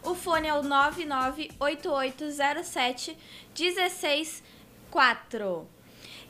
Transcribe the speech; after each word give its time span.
O 0.02 0.14
fone 0.14 0.48
é 0.48 0.54
o 0.54 0.62
998807 0.62 3.18
164. 3.54 5.68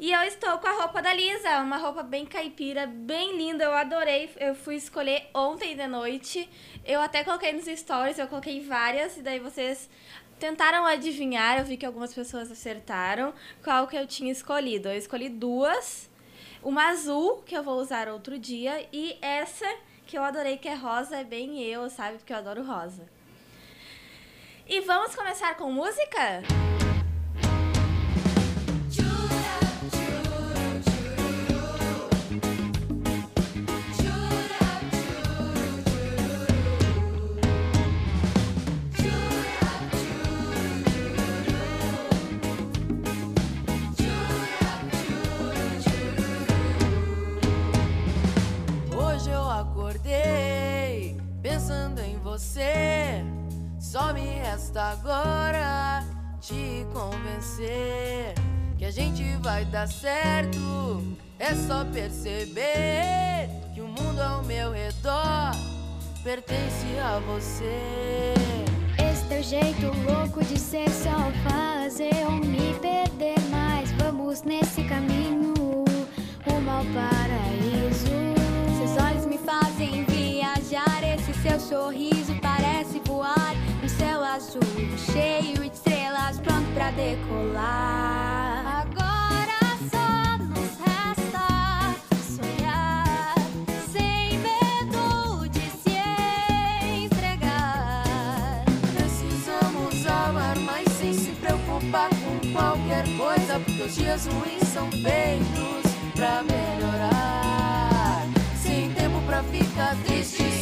E 0.01 0.11
eu 0.13 0.23
estou 0.23 0.59
com 0.59 0.67
a 0.67 0.73
roupa 0.73 1.01
da 1.01 1.15
Lisa, 1.15 1.61
uma 1.61 1.77
roupa 1.77 2.03
bem 2.03 2.27
caipira, 2.27 2.85
bem 2.87 3.37
linda, 3.37 3.63
eu 3.65 3.73
adorei. 3.73 4.29
Eu 4.39 4.55
fui 4.55 4.75
escolher 4.75 5.29
ontem 5.33 5.77
de 5.77 5.87
noite. 5.87 6.51
Eu 6.85 7.01
até 7.01 7.23
coloquei 7.23 7.53
nos 7.53 7.67
stories, 7.67 8.19
eu 8.19 8.27
coloquei 8.27 8.61
várias, 8.61 9.17
e 9.19 9.23
daí 9.23 9.39
vocês 9.39 9.89
tentaram 10.39 10.85
adivinhar. 10.87 11.59
Eu 11.59 11.65
vi 11.65 11.77
que 11.77 11.87
algumas 11.87 12.13
pessoas 12.13 12.51
acertaram 12.51 13.33
qual 13.63 13.87
que 13.87 13.97
eu 13.97 14.07
tinha 14.07 14.33
escolhido. 14.33 14.89
Eu 14.89 14.97
escolhi 14.97 15.29
duas. 15.29 16.11
Uma 16.63 16.89
azul, 16.89 17.43
que 17.47 17.57
eu 17.57 17.63
vou 17.63 17.79
usar 17.79 18.09
outro 18.09 18.39
dia, 18.39 18.87
e 18.93 19.17
essa 19.23 19.67
que 20.07 20.19
eu 20.19 20.25
adorei, 20.25 20.57
que 20.57 20.69
é 20.69 20.75
rosa, 20.75 21.19
é 21.19 21.25
bem 21.25 21.63
eu, 21.63 21.89
sabe? 21.89 22.19
Porque 22.19 22.33
eu 22.33 22.39
adoro 22.39 22.65
rosa. 22.65 23.20
E 24.73 24.81
vamos 24.83 25.17
começar 25.17 25.57
com 25.57 25.69
música? 25.73 26.45
Hoje 48.97 49.31
eu 49.31 49.51
acordei 49.51 51.21
pensando 51.43 51.99
em 51.99 52.17
você. 52.19 53.40
Só 53.91 54.13
me 54.13 54.21
resta 54.21 54.93
agora 54.93 56.05
te 56.41 56.87
convencer 56.93 58.35
que 58.79 58.85
a 58.85 58.91
gente 58.93 59.25
vai 59.43 59.65
dar 59.65 59.89
certo. 59.89 61.03
É 61.41 61.53
só 61.57 61.85
perceber 61.87 63.51
que 63.75 63.81
o 63.81 63.89
mundo 63.89 64.21
ao 64.21 64.45
meu 64.45 64.71
redor 64.71 65.51
pertence 66.23 66.87
a 67.03 67.19
você. 67.19 68.33
Esse 69.11 69.25
teu 69.25 69.43
jeito 69.43 69.87
louco 70.09 70.45
de 70.45 70.57
ser 70.57 70.89
só 70.89 71.33
fazer 71.43 72.15
eu 72.15 72.31
me 72.31 72.73
perder 72.75 73.41
mais. 73.51 73.91
Vamos 73.95 74.45
nesse 74.45 74.85
caminho 74.85 75.53
rumo 76.47 76.71
ao 76.71 76.85
paraíso. 76.95 78.07
Seus 78.79 79.05
olhos 79.05 79.27
me 79.27 79.39
fazem 79.39 80.05
viajar. 80.05 81.03
Esse 81.03 81.35
seu 81.43 81.59
sorriso 81.59 82.41
céu 84.01 84.25
azul, 84.25 84.63
cheio 85.13 85.61
de 85.61 85.77
estrelas, 85.77 86.41
pronto 86.41 86.67
pra 86.73 86.91
decolar. 86.93 88.65
Agora 88.81 89.61
só 89.93 90.39
nos 90.39 90.73
resta 90.87 91.47
sonhar, 92.35 93.35
sem 93.93 94.39
medo 94.39 95.47
de 95.51 95.61
se 95.83 95.99
entregar. 97.05 98.65
Precisamos 98.97 100.07
amar, 100.07 100.59
mas 100.61 100.91
sem 100.95 101.13
se 101.13 101.33
preocupar 101.33 102.09
com 102.09 102.53
qualquer 102.55 103.05
coisa, 103.19 103.61
porque 103.61 103.83
os 103.83 103.95
dias 103.95 104.27
ruins 104.27 104.67
são 104.69 104.91
feitos 104.91 105.93
pra 106.15 106.43
melhorar. 106.43 107.20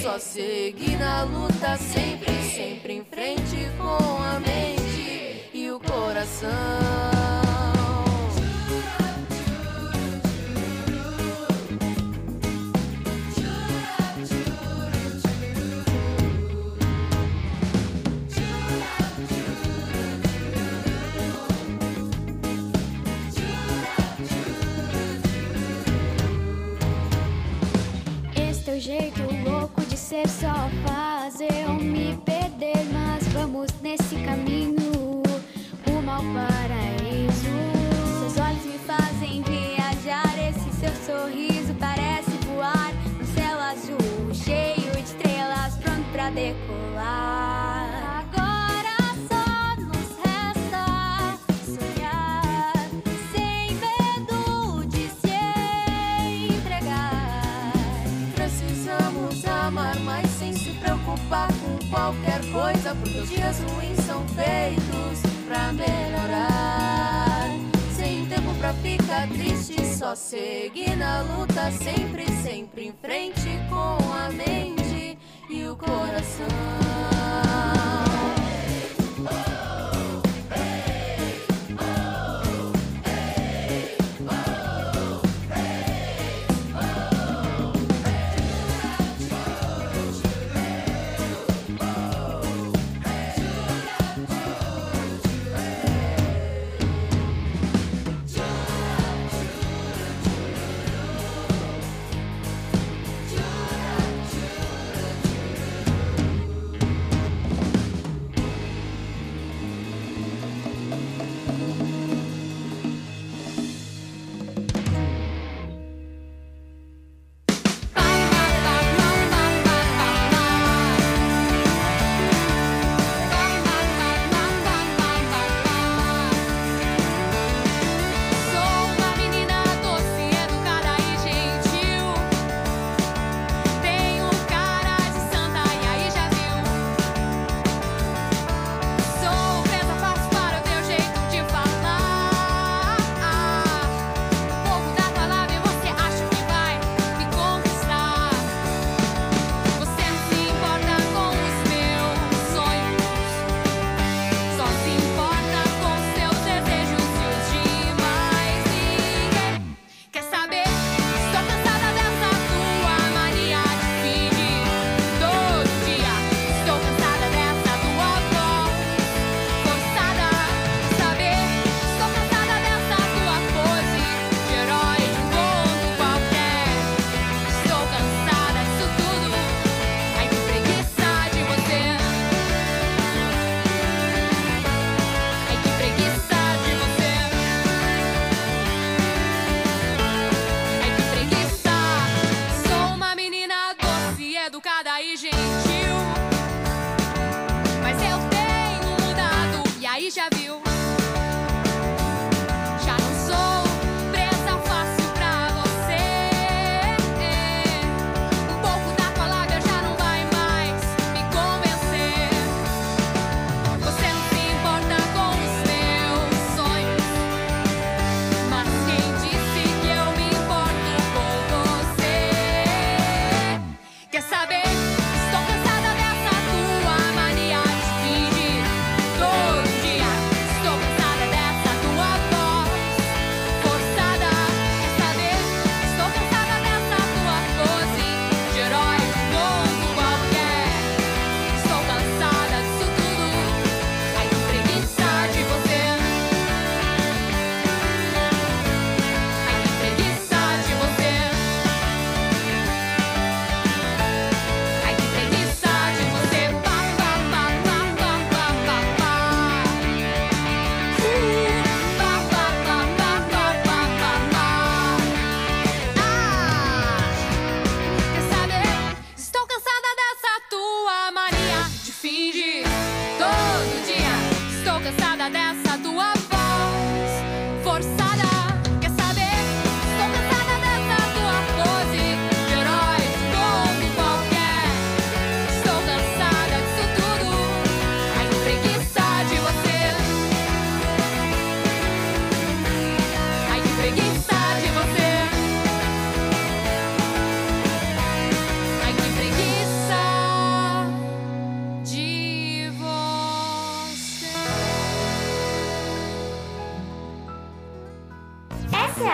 Só 0.08 0.18
seguir 0.18 0.96
na 0.98 1.22
luta, 1.24 1.76
sempre, 1.76 2.32
sempre 2.42 2.94
em 2.94 3.04
frente 3.04 3.68
com 3.76 4.22
a 4.22 4.40
mente 4.40 5.50
e 5.52 5.70
o 5.70 5.78
coração. 5.78 6.48
Jeito 28.78 29.37
ser 30.08 30.26
só 30.26 30.70
fazer 30.86 31.52
eu 31.66 31.74
me 31.74 32.18
perder, 32.24 32.82
mas 32.94 33.28
vamos 33.28 33.70
nesse 33.82 34.16
caminho 34.24 35.22
rumo 35.86 36.10
ao 36.10 36.22
paraíso. 36.22 37.50
Seus 38.18 38.38
olhos 38.38 38.64
me 38.64 38.78
fazem 38.78 39.42
viajar, 39.42 40.34
esse 40.48 40.70
seu 40.80 40.94
sorriso 41.04 41.74
parece 41.74 42.30
voar 42.46 42.90
no 43.18 43.26
céu 43.26 43.60
azul, 43.60 44.34
cheio 44.34 44.90
de 44.92 45.02
estrelas, 45.02 45.76
pronto 45.76 46.10
pra 46.10 46.30
decolar. 46.30 46.97
Qualquer 61.90 62.40
coisa, 62.52 62.94
porque 62.94 63.18
os 63.18 63.28
dias 63.28 63.58
ruins 63.60 63.98
são 64.00 64.26
feitos 64.28 65.20
pra 65.46 65.72
melhorar. 65.72 67.48
Sem 67.96 68.26
tempo 68.26 68.54
pra 68.58 68.72
ficar 68.74 69.28
triste, 69.28 69.84
só 69.84 70.14
seguir 70.14 70.96
na 70.96 71.22
luta, 71.22 71.70
sempre, 71.72 72.26
sempre 72.42 72.86
em 72.86 72.92
frente 72.92 73.48
com 73.68 74.12
a 74.12 74.30
mente 74.30 75.18
e 75.50 75.64
o 75.66 75.76
coração. 75.76 76.46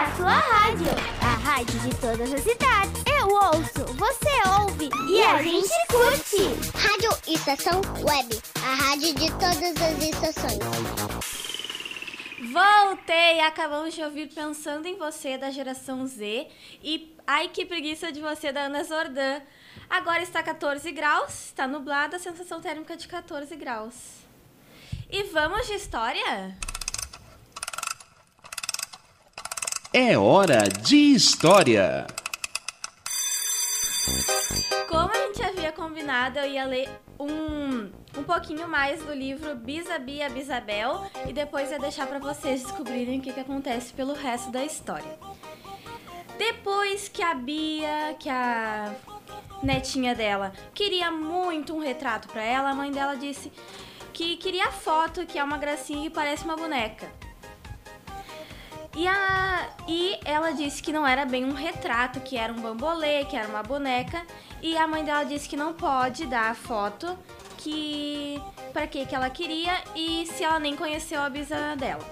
É 0.04 0.06
a 0.06 0.16
sua 0.16 0.32
rádio, 0.32 0.86
a 1.22 1.34
rádio 1.36 1.80
de 1.80 1.96
todas 1.96 2.30
as 2.30 2.40
cidades. 2.42 3.02
Eu 3.06 3.26
ouço, 3.26 3.94
você 3.94 4.60
ouve 4.60 4.90
e 5.08 5.22
a 5.22 5.42
gente 5.42 5.72
curte. 5.88 6.76
Rádio 6.76 7.10
Estação 7.26 7.80
Web, 8.02 8.38
a 8.62 8.74
rádio 8.74 9.14
de 9.14 9.30
todas 9.30 9.74
as 9.80 10.02
estações. 10.02 10.58
Voltei! 12.52 13.40
Acabamos 13.40 13.94
de 13.94 14.02
ouvir 14.02 14.28
Pensando 14.28 14.86
em 14.86 14.98
Você, 14.98 15.38
da 15.38 15.50
geração 15.50 16.06
Z. 16.06 16.48
E 16.82 17.16
Ai, 17.26 17.48
que 17.48 17.64
preguiça 17.64 18.12
de 18.12 18.20
você, 18.20 18.52
da 18.52 18.64
Ana 18.64 18.84
Zordan. 18.84 19.40
Agora 19.88 20.20
está 20.20 20.42
14 20.42 20.92
graus, 20.92 21.46
está 21.46 21.66
nublado, 21.66 22.16
a 22.16 22.18
sensação 22.18 22.60
térmica 22.60 22.94
de 22.94 23.08
14 23.08 23.56
graus. 23.56 23.94
E 25.08 25.22
vamos 25.22 25.66
de 25.66 25.72
história? 25.72 26.54
É 29.96 30.18
hora 30.18 30.64
de 30.68 31.14
história. 31.14 32.04
Como 34.88 35.08
a 35.08 35.26
gente 35.26 35.40
havia 35.40 35.70
combinado, 35.70 36.40
eu 36.40 36.50
ia 36.50 36.64
ler 36.64 36.90
um, 37.16 37.92
um 38.18 38.24
pouquinho 38.24 38.66
mais 38.66 39.00
do 39.04 39.14
livro 39.14 39.54
Bisabia 39.54 40.28
Bisabel 40.28 41.08
e 41.28 41.32
depois 41.32 41.70
ia 41.70 41.78
deixar 41.78 42.08
para 42.08 42.18
vocês 42.18 42.64
descobrirem 42.64 43.20
o 43.20 43.22
que, 43.22 43.32
que 43.32 43.38
acontece 43.38 43.92
pelo 43.92 44.14
resto 44.14 44.50
da 44.50 44.64
história. 44.64 45.16
Depois 46.36 47.06
que 47.06 47.22
a 47.22 47.32
Bia, 47.32 48.16
que 48.18 48.28
a 48.28 48.92
netinha 49.62 50.12
dela, 50.12 50.52
queria 50.74 51.12
muito 51.12 51.72
um 51.72 51.78
retrato 51.78 52.26
para 52.26 52.42
ela, 52.42 52.70
a 52.70 52.74
mãe 52.74 52.90
dela 52.90 53.14
disse 53.14 53.52
que 54.12 54.38
queria 54.38 54.66
a 54.66 54.72
foto, 54.72 55.24
que 55.24 55.38
é 55.38 55.44
uma 55.44 55.56
gracinha 55.56 56.04
e 56.04 56.10
parece 56.10 56.44
uma 56.44 56.56
boneca. 56.56 57.06
E, 58.96 59.08
a, 59.08 59.68
e 59.88 60.18
ela 60.24 60.52
disse 60.52 60.82
que 60.82 60.92
não 60.92 61.06
era 61.06 61.24
bem 61.24 61.44
um 61.44 61.52
retrato, 61.52 62.20
que 62.20 62.36
era 62.36 62.52
um 62.52 62.60
bambolê, 62.60 63.24
que 63.24 63.36
era 63.36 63.48
uma 63.48 63.62
boneca. 63.62 64.24
E 64.62 64.76
a 64.76 64.86
mãe 64.86 65.04
dela 65.04 65.24
disse 65.24 65.48
que 65.48 65.56
não 65.56 65.72
pode 65.72 66.26
dar 66.26 66.50
a 66.50 66.54
foto, 66.54 67.18
que 67.58 68.40
para 68.72 68.86
que 68.86 69.04
que 69.04 69.14
ela 69.14 69.30
queria 69.30 69.72
e 69.94 70.26
se 70.26 70.44
ela 70.44 70.58
nem 70.58 70.76
conheceu 70.76 71.20
a 71.20 71.28
bisa 71.28 71.74
dela. 71.76 72.04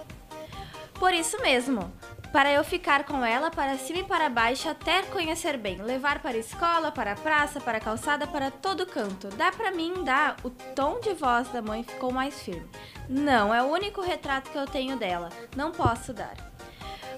Por 0.95 1.15
isso 1.15 1.41
mesmo, 1.41 1.93
para 2.33 2.51
eu 2.51 2.65
ficar 2.65 3.05
com 3.05 3.25
ela 3.25 3.51
para 3.51 3.77
cima 3.77 4.01
e 4.01 4.05
para 4.05 4.29
baixo 4.29 4.69
até 4.69 5.03
conhecer 5.03 5.57
bem, 5.57 5.83
levar 5.83 6.21
para 6.21 6.37
a 6.37 6.41
escola, 6.41 6.91
para 6.91 7.13
a 7.13 7.17
praça, 7.17 7.61
para 7.61 7.79
a 7.79 7.81
calçada, 7.81 8.27
para 8.27 8.51
todo 8.51 8.87
canto. 8.87 9.29
Dá 9.29 9.53
para 9.53 9.71
mim 9.71 10.03
dar, 10.05 10.37
o 10.43 10.51
tom 10.51 11.01
de 11.01 11.13
voz 11.15 11.49
da 11.49 11.61
mãe 11.61 11.83
ficou 11.83 12.13
mais 12.13 12.41
firme. 12.41 12.69
Não, 13.09 13.53
é 13.53 13.63
o 13.63 13.67
único 13.67 14.01
retrato 14.01 14.51
que 14.51 14.59
eu 14.59 14.67
tenho 14.67 14.97
dela. 14.97 15.29
Não 15.57 15.73
posso 15.73 16.13
dar 16.13 16.52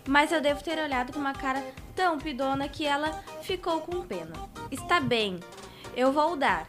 mas 0.06 0.32
eu 0.32 0.40
devo 0.40 0.62
ter 0.62 0.78
olhado 0.78 1.12
com 1.12 1.18
uma 1.18 1.32
cara 1.32 1.64
tão 1.94 2.18
pidona 2.18 2.68
que 2.68 2.86
ela 2.86 3.22
ficou 3.42 3.80
com 3.80 4.02
pena. 4.02 4.34
Está 4.70 5.00
bem, 5.00 5.40
eu 5.96 6.12
vou 6.12 6.36
dar, 6.36 6.66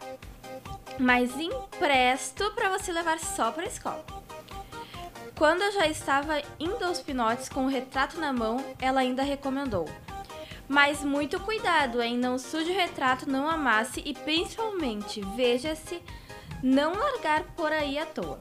mas 0.99 1.37
empresto 1.37 2.51
para 2.51 2.69
você 2.69 2.91
levar 2.91 3.19
só 3.19 3.51
para 3.51 3.63
a 3.63 3.67
escola. 3.67 4.05
Quando 5.37 5.63
eu 5.63 5.71
já 5.73 5.87
estava 5.87 6.41
indo 6.59 6.83
aos 6.85 7.01
pinotes 7.01 7.49
com 7.49 7.65
o 7.65 7.69
retrato 7.69 8.19
na 8.19 8.31
mão, 8.31 8.63
ela 8.79 9.01
ainda 9.01 9.21
recomendou. 9.21 9.85
Mas 10.67 11.03
muito 11.03 11.39
cuidado, 11.41 12.01
hein? 12.01 12.17
Não 12.17 12.39
suje 12.39 12.71
o 12.71 12.75
retrato, 12.75 13.29
não 13.29 13.49
amasse 13.49 14.01
e 14.05 14.13
principalmente 14.13 15.21
veja-se 15.35 16.01
não 16.63 16.93
largar 16.93 17.43
por 17.55 17.71
aí 17.71 17.99
à 17.99 18.05
toa. 18.05 18.39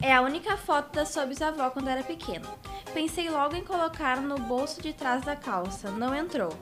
É 0.00 0.12
a 0.12 0.22
única 0.22 0.56
foto 0.56 0.94
da 0.94 1.04
sua 1.04 1.26
bisavó 1.26 1.70
quando 1.70 1.88
era 1.88 2.02
pequena. 2.02 2.48
Pensei 2.92 3.30
logo 3.30 3.56
em 3.56 3.64
colocar 3.64 4.20
no 4.20 4.36
bolso 4.38 4.82
de 4.82 4.92
trás 4.92 5.22
da 5.22 5.34
calça, 5.34 5.90
não 5.90 6.14
entrou. 6.14 6.52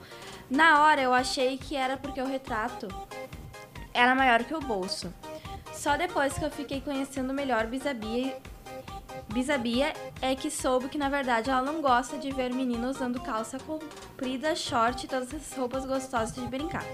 Na 0.49 0.83
hora 0.83 1.01
eu 1.01 1.13
achei 1.13 1.57
que 1.57 1.75
era 1.75 1.97
porque 1.97 2.21
o 2.21 2.27
retrato 2.27 2.87
era 3.93 4.15
maior 4.15 4.43
que 4.43 4.55
o 4.55 4.59
bolso. 4.59 5.13
Só 5.73 5.97
depois 5.97 6.37
que 6.37 6.45
eu 6.45 6.51
fiquei 6.51 6.79
conhecendo 6.79 7.33
melhor 7.33 7.67
Bisabia, 7.67 8.37
Bisabia 9.33 9.93
é 10.21 10.35
que 10.35 10.51
soube 10.51 10.89
que 10.89 10.97
na 10.97 11.09
verdade 11.09 11.49
ela 11.49 11.61
não 11.61 11.81
gosta 11.81 12.17
de 12.17 12.31
ver 12.31 12.53
menino 12.53 12.89
usando 12.89 13.21
calça 13.21 13.57
comprida, 13.59 14.55
short 14.55 15.05
e 15.05 15.09
todas 15.09 15.33
essas 15.33 15.57
roupas 15.57 15.85
gostosas 15.85 16.35
de 16.35 16.41
brincar. 16.41 16.85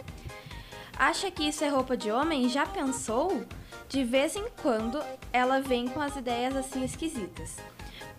Acha 0.97 1.29
que 1.31 1.47
isso 1.47 1.63
é 1.63 1.67
roupa 1.67 1.97
de 1.97 2.11
homem? 2.11 2.49
Já 2.49 2.65
pensou? 2.65 3.43
De 3.89 4.03
vez 4.03 4.35
em 4.35 4.45
quando 4.61 5.01
ela 5.31 5.61
vem 5.61 5.87
com 5.87 6.01
as 6.01 6.15
ideias 6.15 6.55
assim 6.55 6.83
esquisitas. 6.83 7.57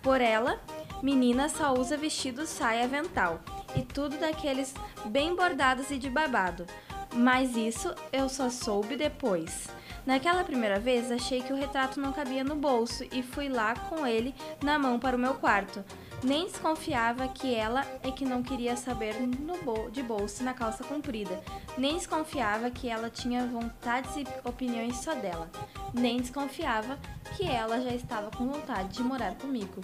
Por 0.01 0.19
ela, 0.19 0.59
menina 1.01 1.49
só 1.49 1.73
usa 1.73 1.97
vestido, 1.97 2.45
saia, 2.45 2.85
avental 2.85 3.39
e 3.75 3.81
tudo 3.81 4.17
daqueles 4.17 4.73
bem 5.05 5.35
bordados 5.35 5.91
e 5.91 5.97
de 5.97 6.09
babado. 6.09 6.65
Mas 7.13 7.55
isso 7.55 7.93
eu 8.11 8.29
só 8.29 8.49
soube 8.49 8.95
depois. 8.95 9.67
Naquela 10.05 10.43
primeira 10.43 10.79
vez 10.79 11.11
achei 11.11 11.41
que 11.41 11.53
o 11.53 11.55
retrato 11.55 11.99
não 11.99 12.11
cabia 12.11 12.43
no 12.43 12.55
bolso 12.55 13.03
e 13.11 13.21
fui 13.21 13.49
lá 13.49 13.75
com 13.75 14.05
ele 14.05 14.33
na 14.63 14.79
mão 14.79 14.99
para 14.99 15.15
o 15.15 15.19
meu 15.19 15.35
quarto. 15.35 15.83
Nem 16.23 16.45
desconfiava 16.45 17.27
que 17.27 17.53
ela 17.55 17.85
é 18.03 18.11
que 18.11 18.25
não 18.25 18.43
queria 18.43 18.75
saber 18.75 19.15
bol 19.63 19.89
de 19.89 20.01
bolso 20.01 20.43
na 20.43 20.53
calça 20.53 20.83
comprida. 20.83 21.41
Nem 21.77 21.95
desconfiava 21.95 22.69
que 22.71 22.89
ela 22.89 23.09
tinha 23.09 23.45
vontades 23.45 24.15
e 24.17 24.25
opiniões 24.43 24.97
só 24.97 25.13
dela. 25.13 25.49
Nem 25.93 26.17
desconfiava 26.17 26.97
que 27.35 27.45
ela 27.45 27.79
já 27.79 27.93
estava 27.93 28.31
com 28.31 28.47
vontade 28.47 28.95
de 28.95 29.03
morar 29.03 29.35
comigo. 29.35 29.81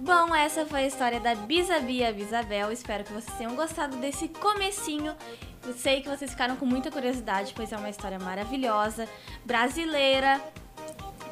Bom, 0.00 0.34
essa 0.34 0.66
foi 0.66 0.84
a 0.84 0.86
história 0.86 1.20
da 1.20 1.34
Bisabia 1.34 2.12
Bisabel. 2.12 2.72
Espero 2.72 3.04
que 3.04 3.12
vocês 3.12 3.36
tenham 3.38 3.54
gostado 3.54 3.96
desse 3.96 4.28
comecinho. 4.28 5.14
Eu 5.64 5.72
sei 5.72 6.02
que 6.02 6.08
vocês 6.08 6.30
ficaram 6.30 6.56
com 6.56 6.66
muita 6.66 6.90
curiosidade, 6.90 7.52
pois 7.54 7.72
é 7.72 7.76
uma 7.76 7.88
história 7.88 8.18
maravilhosa, 8.18 9.08
brasileira, 9.44 10.40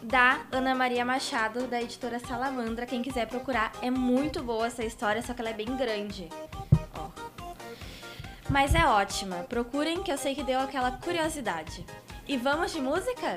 da 0.03 0.41
Ana 0.51 0.75
Maria 0.75 1.05
Machado, 1.05 1.67
da 1.67 1.83
editora 1.83 2.19
Salamandra. 2.19 2.87
Quem 2.87 3.03
quiser 3.03 3.27
procurar, 3.27 3.73
é 3.83 3.91
muito 3.91 4.43
boa 4.43 4.67
essa 4.67 4.85
história, 4.85 5.23
só 5.23 5.35
que 5.35 5.41
ela 5.41 5.51
é 5.51 5.55
bem 5.55 5.77
grande. 5.77 6.29
Ó. 6.99 7.11
Mas 8.49 8.75
é 8.75 8.87
ótima. 8.87 9.45
Procurem 9.49 10.03
que 10.03 10.11
eu 10.11 10.17
sei 10.17 10.35
que 10.35 10.43
deu 10.43 10.61
aquela 10.61 10.93
curiosidade. 10.93 11.85
E 12.27 12.37
vamos 12.37 12.73
de 12.73 12.81
música? 12.81 13.37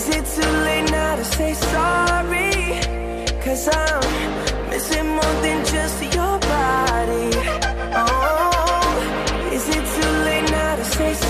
Is 0.00 0.08
it 0.08 0.24
too 0.34 0.50
late 0.64 0.90
now 0.90 1.14
to 1.16 1.24
say 1.26 1.52
sorry? 1.52 2.80
Cause 3.44 3.68
I'm 3.70 4.70
missing 4.70 5.08
more 5.08 5.34
than 5.44 5.62
just 5.66 6.02
your 6.16 6.38
body. 6.54 7.28
Oh, 8.00 9.50
is 9.52 9.68
it 9.68 9.84
too 9.94 10.12
late 10.24 10.50
now 10.50 10.76
to 10.76 10.84
say 10.86 11.12
sorry? 11.12 11.29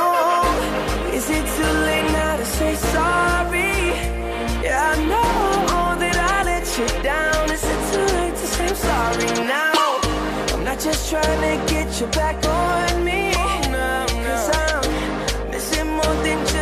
just 10.83 11.11
trying 11.11 11.41
to 11.41 11.71
get 11.71 12.01
you 12.01 12.07
back 12.07 12.43
on 12.43 13.05
me. 13.05 13.33
Oh, 13.35 14.05
Cause 14.25 14.49
I'm 14.49 15.51
missing 15.51 15.87
more 15.87 16.15
than 16.23 16.39
just 16.47 16.60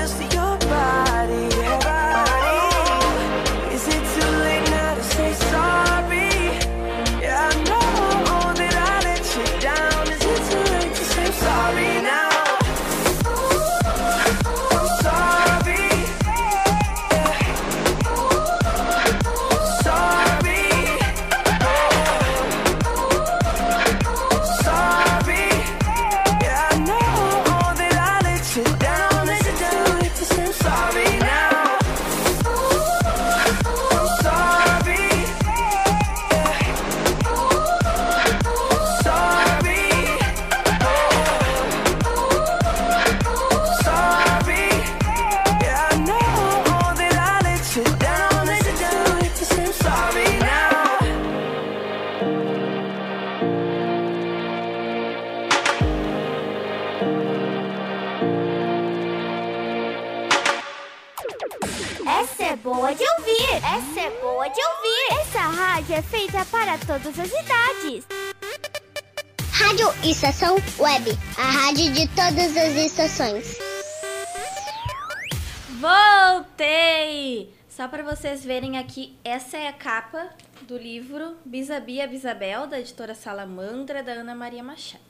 para 66.60 66.78
todas 66.80 67.18
as 67.18 67.30
idades. 67.30 68.06
Rádio 69.54 69.88
Estação 70.04 70.58
Web, 70.78 71.18
a 71.38 71.52
rádio 71.52 71.94
de 71.94 72.06
todas 72.10 72.58
as 72.58 72.76
estações. 72.76 73.58
Voltei! 75.80 77.54
Só 77.70 77.88
para 77.88 78.04
vocês 78.04 78.44
verem 78.44 78.78
aqui, 78.78 79.18
essa 79.24 79.56
é 79.56 79.70
a 79.70 79.74
capa 79.74 80.32
do 80.64 80.78
livro 80.78 81.38
Bisabia 81.46 82.06
Bisabel, 82.06 82.68
da 82.68 82.78
editora 82.78 83.16
Salamandra, 83.16 84.04
da 84.04 84.12
Ana 84.12 84.36
Maria 84.36 84.62
Machado. 84.62 85.02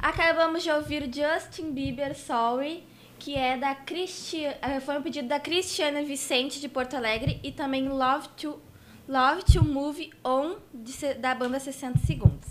Acabamos 0.00 0.62
de 0.62 0.70
ouvir 0.70 1.10
Justin 1.12 1.72
Bieber 1.72 2.16
Sorry, 2.16 2.84
que 3.18 3.34
é 3.34 3.56
da 3.56 3.74
Cristi... 3.74 4.44
eh, 4.44 4.78
foi 4.78 4.96
um 4.96 5.02
pedido 5.02 5.26
da 5.26 5.40
Cristiana 5.40 6.04
Vicente 6.04 6.60
de 6.60 6.68
Porto 6.68 6.94
Alegre 6.94 7.40
e 7.42 7.50
também 7.50 7.88
Love 7.88 8.28
to, 8.36 8.60
Love 9.06 9.42
to 9.44 9.62
Move 9.62 10.10
On 10.24 10.56
de 10.72 11.14
da 11.14 11.34
banda 11.34 11.60
60 11.60 11.98
Segundos. 12.06 12.48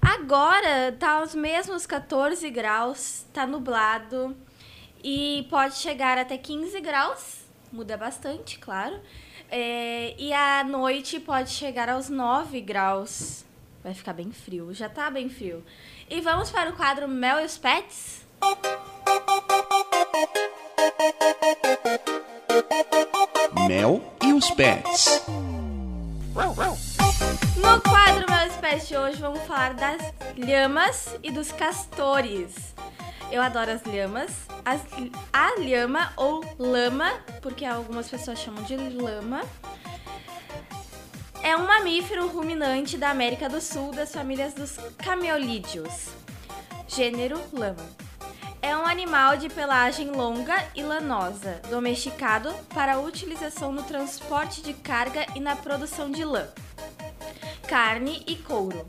Agora 0.00 0.92
tá 0.98 1.18
aos 1.18 1.34
mesmos 1.34 1.84
14 1.84 2.48
graus, 2.50 3.26
tá 3.32 3.44
nublado 3.44 4.36
e 5.02 5.44
pode 5.50 5.74
chegar 5.76 6.16
até 6.16 6.38
15 6.38 6.80
graus, 6.80 7.44
muda 7.72 7.96
bastante, 7.96 8.58
claro. 8.58 9.00
É, 9.50 10.14
e 10.16 10.32
à 10.32 10.62
noite 10.62 11.18
pode 11.18 11.50
chegar 11.50 11.88
aos 11.88 12.08
9 12.08 12.60
graus. 12.60 13.44
Vai 13.82 13.94
ficar 13.94 14.12
bem 14.12 14.30
frio, 14.30 14.72
já 14.72 14.88
tá 14.88 15.10
bem 15.10 15.28
frio. 15.28 15.64
E 16.08 16.20
vamos 16.20 16.50
para 16.50 16.70
o 16.70 16.76
quadro 16.76 17.08
Mel 17.08 17.40
e 17.40 17.44
os 17.44 17.58
Pets? 17.58 18.24
Mel 23.66 24.15
os 24.36 24.50
Pets. 24.50 25.22
No 27.56 27.80
quadro 27.80 28.30
Mel 28.30 28.48
os 28.48 28.56
Pets 28.56 28.86
de 28.86 28.94
hoje 28.94 29.18
vamos 29.18 29.40
falar 29.44 29.72
das 29.72 30.12
lhamas 30.36 31.16
e 31.22 31.30
dos 31.30 31.50
castores. 31.52 32.74
Eu 33.32 33.40
adoro 33.40 33.70
as 33.70 33.82
lhamas. 33.84 34.30
As, 34.62 34.82
a 35.32 35.58
lhama 35.58 36.12
ou 36.16 36.44
lama, 36.58 37.10
porque 37.40 37.64
algumas 37.64 38.10
pessoas 38.10 38.38
chamam 38.38 38.62
de 38.64 38.76
lama, 38.76 39.42
é 41.42 41.56
um 41.56 41.66
mamífero 41.66 42.28
ruminante 42.28 42.98
da 42.98 43.08
América 43.08 43.48
do 43.48 43.60
Sul 43.60 43.92
das 43.92 44.12
famílias 44.12 44.52
dos 44.52 44.76
cameolídeos. 44.98 46.08
Gênero 46.86 47.40
lama. 47.54 48.05
É 48.62 48.76
um 48.76 48.86
animal 48.86 49.36
de 49.36 49.48
pelagem 49.48 50.10
longa 50.10 50.56
e 50.74 50.82
lanosa, 50.82 51.60
domesticado 51.70 52.52
para 52.74 52.98
utilização 52.98 53.70
no 53.72 53.82
transporte 53.82 54.60
de 54.62 54.74
carga 54.74 55.26
e 55.34 55.40
na 55.40 55.54
produção 55.54 56.10
de 56.10 56.24
lã, 56.24 56.48
carne 57.68 58.22
e 58.26 58.34
couro. 58.36 58.86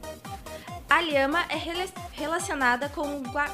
A 0.90 1.02
lhama 1.02 1.46
é 1.50 1.56
rela- 1.56 1.86
relacionada 2.12 2.90
com 2.90 3.18
o 3.18 3.24
gua- 3.24 3.52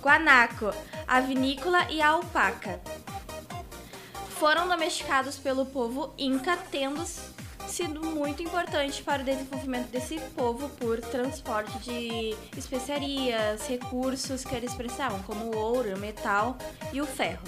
guanaco, 0.00 0.72
a 1.08 1.20
vinícola 1.20 1.90
e 1.90 2.00
a 2.00 2.08
alpaca. 2.08 2.80
Foram 4.38 4.68
domesticados 4.68 5.36
pelo 5.38 5.64
povo 5.64 6.12
Inca, 6.18 6.56
tendo 6.70 7.02
sido 7.68 8.04
muito 8.04 8.42
importante 8.42 9.02
para 9.02 9.22
o 9.22 9.24
desenvolvimento 9.24 9.88
desse 9.88 10.18
povo 10.36 10.68
por 10.70 11.00
transporte 11.00 11.78
de 11.80 12.36
especiarias, 12.56 13.66
recursos 13.66 14.44
que 14.44 14.54
eles 14.54 14.74
precisavam, 14.74 15.22
como 15.22 15.46
o 15.46 15.56
ouro, 15.56 15.94
o 15.94 15.98
metal 15.98 16.56
e 16.92 17.00
o 17.00 17.06
ferro. 17.06 17.42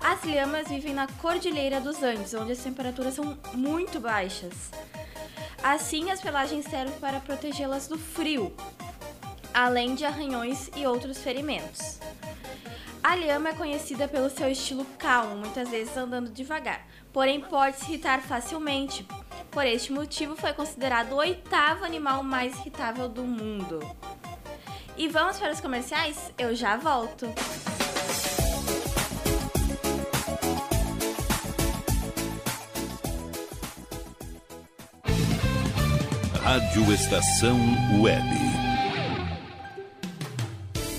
As 0.00 0.22
lhamas 0.22 0.68
vivem 0.68 0.92
na 0.92 1.06
Cordilheira 1.06 1.80
dos 1.80 2.02
Andes, 2.02 2.34
onde 2.34 2.52
as 2.52 2.58
temperaturas 2.58 3.14
são 3.14 3.38
muito 3.54 3.98
baixas. 3.98 4.52
Assim, 5.62 6.10
as 6.10 6.20
pelagens 6.20 6.66
servem 6.66 6.98
para 6.98 7.20
protegê-las 7.20 7.88
do 7.88 7.98
frio, 7.98 8.54
além 9.52 9.94
de 9.94 10.04
arranhões 10.04 10.70
e 10.76 10.86
outros 10.86 11.18
ferimentos. 11.18 11.98
A 13.02 13.14
lhama 13.16 13.50
é 13.50 13.54
conhecida 13.54 14.08
pelo 14.08 14.30
seu 14.30 14.50
estilo 14.50 14.84
calmo, 14.98 15.36
muitas 15.36 15.68
vezes 15.68 15.96
andando 15.96 16.30
devagar, 16.30 16.86
porém 17.12 17.40
pode 17.40 17.76
se 17.76 17.84
irritar 17.84 18.20
facilmente. 18.20 19.06
Por 19.54 19.64
este 19.66 19.92
motivo, 19.92 20.34
foi 20.34 20.52
considerado 20.52 21.12
o 21.12 21.16
oitavo 21.18 21.84
animal 21.84 22.24
mais 22.24 22.58
irritável 22.58 23.08
do 23.08 23.22
mundo. 23.22 23.78
E 24.96 25.06
vamos 25.06 25.38
para 25.38 25.52
os 25.52 25.60
comerciais? 25.60 26.32
Eu 26.36 26.56
já 26.56 26.76
volto. 26.76 27.32
Rádio 36.42 36.92
Estação 36.92 37.56
Web. 38.02 38.43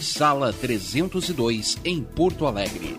sala 0.00 0.52
302, 0.52 1.78
em 1.84 2.02
Porto 2.02 2.46
Alegre. 2.46 2.98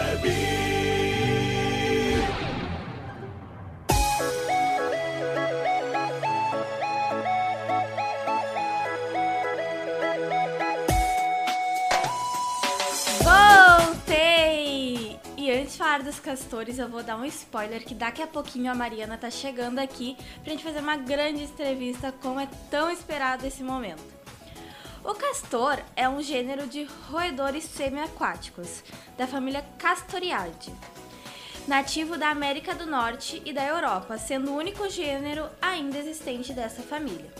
Dos 16.11 16.19
castores, 16.19 16.77
eu 16.77 16.89
vou 16.89 17.01
dar 17.01 17.15
um 17.15 17.23
spoiler 17.23 17.85
que 17.85 17.95
daqui 17.95 18.21
a 18.21 18.27
pouquinho 18.27 18.69
a 18.69 18.75
Mariana 18.75 19.17
tá 19.17 19.29
chegando 19.29 19.79
aqui 19.79 20.17
pra 20.43 20.51
gente 20.51 20.63
fazer 20.63 20.79
uma 20.79 20.97
grande 20.97 21.43
entrevista 21.43 22.13
como 22.21 22.37
é 22.37 22.49
tão 22.69 22.91
esperado 22.91 23.47
esse 23.47 23.63
momento. 23.63 24.03
O 25.05 25.13
castor 25.13 25.79
é 25.95 26.09
um 26.09 26.21
gênero 26.21 26.67
de 26.67 26.83
roedores 27.09 27.63
semiaquáticos, 27.63 28.83
da 29.17 29.25
família 29.25 29.63
Castoriae, 29.79 30.51
nativo 31.65 32.17
da 32.17 32.29
América 32.29 32.75
do 32.75 32.85
Norte 32.85 33.41
e 33.45 33.53
da 33.53 33.65
Europa, 33.65 34.17
sendo 34.17 34.51
o 34.51 34.57
único 34.57 34.89
gênero 34.89 35.47
ainda 35.61 35.97
existente 35.97 36.51
dessa 36.51 36.81
família. 36.81 37.31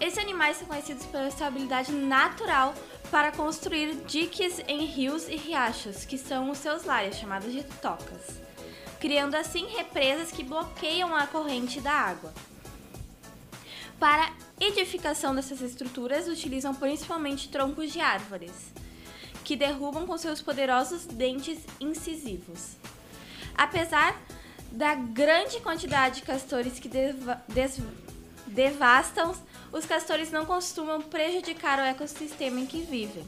Esses 0.00 0.18
animais 0.18 0.58
são 0.58 0.68
conhecidos 0.68 1.06
pela 1.06 1.30
sua 1.32 1.48
habilidade 1.48 1.90
natural 1.90 2.72
para 3.12 3.30
construir 3.30 3.94
diques 4.06 4.58
em 4.66 4.86
rios 4.86 5.28
e 5.28 5.36
riachos, 5.36 6.06
que 6.06 6.16
são 6.16 6.50
os 6.50 6.56
seus 6.56 6.84
lares, 6.84 7.16
chamados 7.16 7.52
de 7.52 7.62
tocas, 7.62 8.40
criando 8.98 9.34
assim 9.34 9.66
represas 9.66 10.32
que 10.32 10.42
bloqueiam 10.42 11.14
a 11.14 11.26
corrente 11.26 11.78
da 11.78 11.92
água. 11.92 12.32
Para 14.00 14.32
edificação 14.58 15.34
dessas 15.34 15.60
estruturas, 15.60 16.26
utilizam 16.26 16.74
principalmente 16.74 17.50
troncos 17.50 17.92
de 17.92 18.00
árvores, 18.00 18.72
que 19.44 19.56
derrubam 19.56 20.06
com 20.06 20.16
seus 20.16 20.40
poderosos 20.40 21.04
dentes 21.04 21.58
incisivos. 21.78 22.76
Apesar 23.54 24.18
da 24.70 24.94
grande 24.94 25.60
quantidade 25.60 26.20
de 26.20 26.22
castores 26.22 26.78
que 26.78 26.88
deva 26.88 27.44
devastam, 28.46 29.34
os 29.72 29.86
castores 29.86 30.30
não 30.30 30.44
costumam 30.44 31.00
prejudicar 31.00 31.78
o 31.78 31.82
ecossistema 31.82 32.60
em 32.60 32.66
que 32.66 32.82
vivem. 32.82 33.26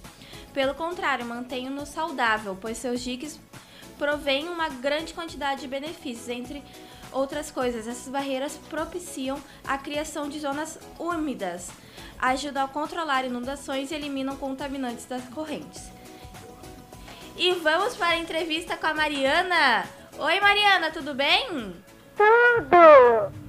Pelo 0.53 0.75
contrário, 0.75 1.25
mantêm-no 1.25 1.85
saudável, 1.87 2.57
pois 2.61 2.79
seus 2.79 3.01
diques 3.01 3.41
provêm 3.99 4.49
uma 4.49 4.69
grande 4.69 5.15
quantidade 5.15 5.63
de 5.63 5.69
benefícios, 5.69 6.29
entre 6.29 6.63
outras 7.11 7.51
coisas. 7.51 7.89
Essas 7.89 8.09
barreiras 8.09 8.57
propiciam 8.69 9.43
a 9.67 9.79
criação 9.79 10.29
de 10.29 10.39
zonas 10.39 10.79
úmidas, 10.99 11.71
ajudam 12.19 12.65
a 12.65 12.69
controlar 12.69 13.25
inundações 13.25 13.91
e 13.91 13.95
eliminam 13.95 14.37
contaminantes 14.37 15.07
das 15.07 15.25
correntes. 15.31 15.83
E 17.37 17.53
vamos 17.55 17.97
para 17.97 18.15
a 18.15 18.19
entrevista 18.19 18.77
com 18.77 18.87
a 18.87 18.95
Mariana. 18.95 19.85
Oi, 20.19 20.41
Mariana, 20.41 20.93
tudo 20.93 21.15
bem? 21.15 21.75
Tudo! 22.17 23.44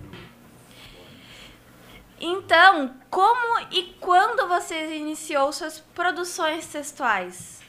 Então, 2.19 2.95
como 3.09 3.59
e 3.71 3.97
quando 3.99 4.47
você 4.47 4.95
iniciou 4.95 5.51
suas 5.51 5.79
produções 5.79 6.65
textuais? 6.67 7.61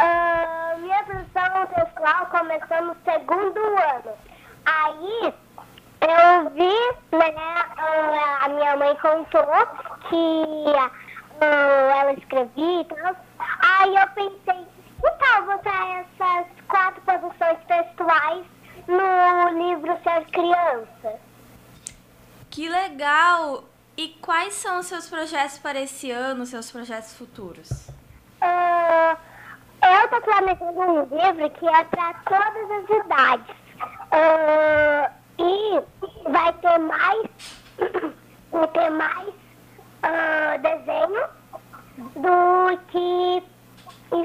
Uh, 0.00 0.80
minha 0.80 1.02
produção 1.04 1.66
textual 1.66 2.26
começou 2.26 2.82
no 2.82 2.96
segundo 3.04 3.60
ano. 3.60 4.16
Aí 4.64 5.34
eu 6.00 6.50
vi, 6.50 7.16
né, 7.16 7.30
uh, 7.30 8.44
a 8.44 8.48
minha 8.48 8.76
mãe 8.76 8.96
contou 8.96 9.44
que 10.08 10.16
uh, 10.16 11.44
ela 12.00 12.12
escrevia 12.14 12.80
e 12.80 12.84
tal. 12.86 13.16
Aí 13.38 13.94
eu 13.94 14.08
pensei, 14.08 14.66
que 15.00 15.10
tal 15.18 15.42
botar 15.44 15.86
essas 15.98 16.46
quatro 16.68 17.02
produções 17.02 17.58
textuais 17.68 18.46
no 18.88 19.58
livro 19.58 19.98
Ser 20.02 20.24
Criança? 20.30 21.20
Que 22.50 22.68
legal! 22.68 23.73
E 23.96 24.08
quais 24.20 24.54
são 24.54 24.80
os 24.80 24.86
seus 24.86 25.08
projetos 25.08 25.58
para 25.58 25.80
esse 25.80 26.10
ano, 26.10 26.44
seus 26.46 26.70
projetos 26.70 27.12
futuros? 27.14 27.70
Uh, 28.42 29.16
eu 29.82 30.04
estou 30.04 30.20
planejando 30.20 30.80
um 30.80 31.02
livro 31.02 31.50
que 31.50 31.68
é 31.68 31.84
para 31.84 32.14
todas 32.24 32.70
as 32.70 33.04
idades. 33.04 33.56
Uh, 34.10 35.10
e 35.38 35.80
vai 36.28 36.52
ter 36.54 36.78
mais, 36.78 37.30
vai 38.50 38.68
ter 38.68 38.90
mais 38.90 39.28
uh, 39.28 40.58
desenho 40.60 41.28
do 42.16 42.76
que 42.88 43.42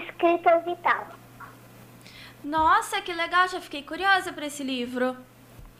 escritas 0.02 0.64
e 0.66 0.76
tal. 0.78 1.08
Nossa, 2.44 3.02
que 3.02 3.14
legal! 3.14 3.48
Já 3.48 3.62
fiquei 3.62 3.84
curiosa 3.84 4.34
para 4.34 4.48
esse 4.48 4.64
livro. 4.64 5.16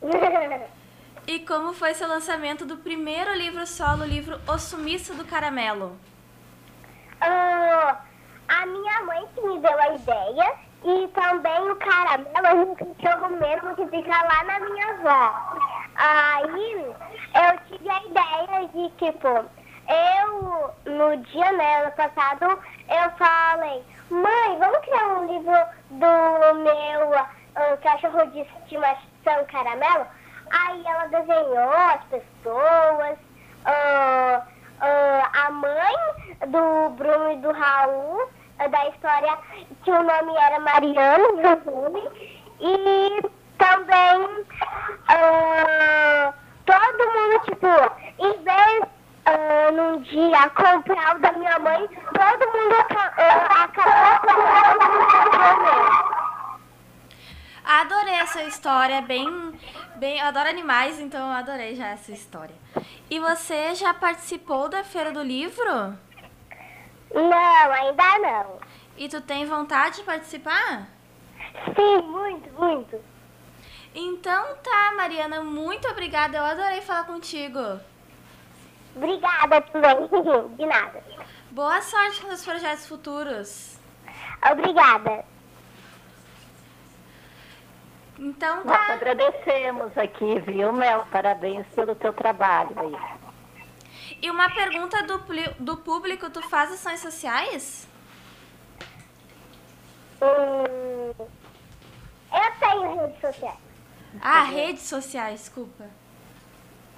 E 1.26 1.40
como 1.40 1.72
foi 1.72 1.94
seu 1.94 2.08
lançamento 2.08 2.64
do 2.64 2.76
primeiro 2.76 3.32
livro 3.34 3.66
solo, 3.66 4.02
o 4.02 4.06
livro 4.06 4.40
O 4.48 4.58
Sumiço 4.58 5.14
do 5.14 5.24
Caramelo? 5.24 5.96
Uh, 7.22 7.96
a 8.48 8.66
minha 8.66 9.04
mãe 9.04 9.24
que 9.34 9.40
me 9.42 9.60
deu 9.60 9.80
a 9.80 9.94
ideia 9.94 10.54
e 10.82 11.08
também 11.08 11.70
o 11.70 11.76
caramelo 11.76 12.46
é 12.46 12.54
um 12.54 12.76
jogo 12.76 13.28
mesmo 13.36 13.76
que 13.76 13.86
fica 13.88 14.22
lá 14.22 14.44
na 14.44 14.60
minha 14.60 14.88
avó. 14.88 15.56
Aí 15.94 16.94
eu 17.34 17.60
tive 17.68 17.90
a 17.90 18.02
ideia 18.04 18.68
de, 18.68 18.90
tipo, 18.96 19.28
eu, 19.28 20.74
no 20.86 21.16
dia, 21.24 21.52
né, 21.52 21.82
ano 21.82 21.92
passado, 21.92 22.44
eu 22.44 23.10
falei, 23.18 23.84
mãe, 24.10 24.58
vamos 24.58 24.78
criar 24.78 25.06
um 25.18 25.26
livro 25.26 25.58
do 25.90 26.54
meu 26.60 27.10
uh, 27.10 27.78
cachorro 27.82 28.26
de 28.32 28.40
estimação 28.40 29.44
caramelo? 29.52 30.06
Aí 30.50 30.84
ela 30.84 31.06
desenhou 31.06 31.72
as 31.72 32.02
pessoas, 32.04 33.18
uh, 33.66 34.38
uh, 34.38 35.24
a 35.32 35.50
mãe 35.50 35.94
do 36.48 36.90
Bruno 36.90 37.32
e 37.32 37.36
do 37.36 37.52
Raul, 37.52 38.22
uh, 38.22 38.68
da 38.68 38.88
história 38.88 39.38
que 39.84 39.90
o 39.90 40.02
nome 40.02 40.36
era 40.36 40.58
Mariana, 40.60 41.58
e 42.60 43.22
também 43.58 44.46
todo 46.66 47.12
mundo, 47.12 47.40
tipo, 47.44 47.66
em 48.18 48.42
vez 48.42 48.84
uh, 49.26 49.72
num 49.72 50.00
dia 50.02 50.50
comprar 50.50 51.16
o 51.16 51.20
da 51.20 51.32
minha 51.32 51.58
mãe, 51.58 51.88
todo 51.88 52.52
mundo 52.52 52.74
acabou 53.50 54.20
comprando 54.20 54.82
o 54.86 56.10
Adorei 57.80 58.14
essa 58.14 58.42
história, 58.42 59.00
bem, 59.02 59.28
bem, 60.00 60.18
eu 60.18 60.26
adoro 60.26 60.48
animais, 60.48 60.98
então 60.98 61.28
eu 61.28 61.34
adorei 61.34 61.76
já 61.76 61.88
essa 61.88 62.10
história. 62.10 62.54
E 63.10 63.20
você 63.20 63.74
já 63.74 63.92
participou 63.92 64.66
da 64.66 64.82
Feira 64.82 65.12
do 65.12 65.22
Livro? 65.22 65.94
Não, 67.14 67.72
ainda 67.72 68.18
não. 68.18 68.58
E 68.96 69.08
tu 69.10 69.20
tem 69.20 69.44
vontade 69.44 69.96
de 69.96 70.02
participar? 70.02 70.88
Sim, 71.76 72.02
muito, 72.02 72.50
muito. 72.58 72.98
Então 73.94 74.56
tá, 74.62 74.94
Mariana, 74.96 75.42
muito 75.42 75.86
obrigada. 75.88 76.38
Eu 76.38 76.44
adorei 76.44 76.80
falar 76.80 77.04
contigo. 77.04 77.58
Obrigada 78.96 79.60
também, 79.60 80.08
de 80.56 80.66
nada. 80.66 81.04
Boa 81.50 81.82
sorte 81.82 82.22
com 82.22 82.32
os 82.32 82.42
projetos 82.42 82.86
futuros. 82.86 83.78
Obrigada. 84.50 85.24
Então 88.20 88.62
tá. 88.62 88.68
Nós 88.68 88.90
agradecemos 88.90 89.96
aqui, 89.96 90.38
viu, 90.40 90.70
Mel? 90.74 91.06
Parabéns 91.10 91.66
pelo 91.68 91.94
teu 91.94 92.12
trabalho 92.12 92.70
aí. 92.78 93.20
E 94.20 94.30
uma 94.30 94.50
pergunta 94.50 95.02
do, 95.04 95.18
do 95.58 95.76
público, 95.78 96.28
tu 96.28 96.42
faz 96.42 96.70
ações 96.70 97.00
sociais? 97.00 97.88
Hum, 100.20 101.14
eu 101.18 102.52
tenho 102.60 103.00
redes 103.00 103.20
sociais. 103.22 103.58
Ah, 104.20 104.42
redes 104.42 104.82
sociais, 104.82 105.40
desculpa. 105.40 105.84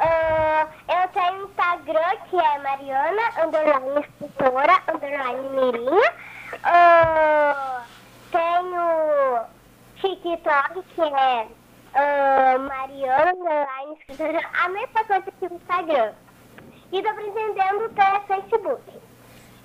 Uh, 0.01 0.69
eu 0.89 1.09
tenho 1.11 1.45
Instagram, 1.45 2.17
que 2.29 2.37
é 2.37 2.59
Mariana, 2.59 3.23
underline 3.45 4.01
escritora, 4.01 4.83
underline 4.93 5.49
mirinha. 5.51 6.15
Uh, 6.65 7.83
tenho 8.33 9.47
TikTok, 10.03 10.83
que 10.95 11.01
é 11.01 11.47
uh, 11.95 12.59
Mariana, 12.59 13.67
a 14.61 14.69
mesma 14.69 15.05
coisa 15.05 15.23
que 15.23 15.47
o 15.47 15.55
Instagram. 15.55 16.13
E 16.91 17.03
tô 17.03 17.15
pretendendo 17.15 17.89
ter 17.91 18.21
Facebook. 18.27 18.83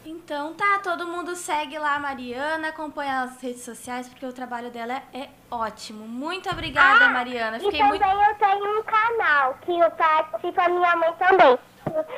Então 0.06 0.54
tá, 0.54 0.80
todo 0.82 1.06
mundo 1.06 1.36
segue 1.36 1.78
lá 1.78 1.96
a 1.96 2.00
Mariana, 2.00 2.70
acompanha 2.70 3.24
as 3.24 3.42
redes 3.42 3.64
sociais, 3.64 4.08
porque 4.08 4.26
o 4.26 4.32
trabalho 4.32 4.70
dela 4.70 5.02
é, 5.14 5.28
ótimo. 5.52 6.08
Muito 6.08 6.50
obrigada, 6.50 7.06
ah, 7.06 7.10
Mariana. 7.10 7.60
Fiquei 7.60 7.82
e 7.82 7.84
também 7.84 8.00
muito... 8.00 8.30
eu 8.30 8.36
tenho 8.36 8.80
um 8.80 8.84
canal 8.84 9.58
que 9.66 9.78
eu 9.78 9.92
participo 9.92 10.62
a 10.62 10.70
minha 10.70 10.96
mãe 10.96 11.14
também. 11.14 11.60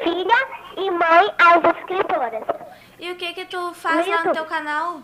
Filha 0.04 0.48
e 0.78 0.92
mãe 0.92 1.34
as 1.40 1.78
escritoras. 1.78 2.44
E 3.00 3.12
o 3.12 3.16
que 3.16 3.34
que 3.34 3.46
tu 3.46 3.74
faz 3.74 4.06
no 4.06 4.12
lá 4.14 4.24
no 4.24 4.34
teu 4.34 4.46
canal? 4.46 5.02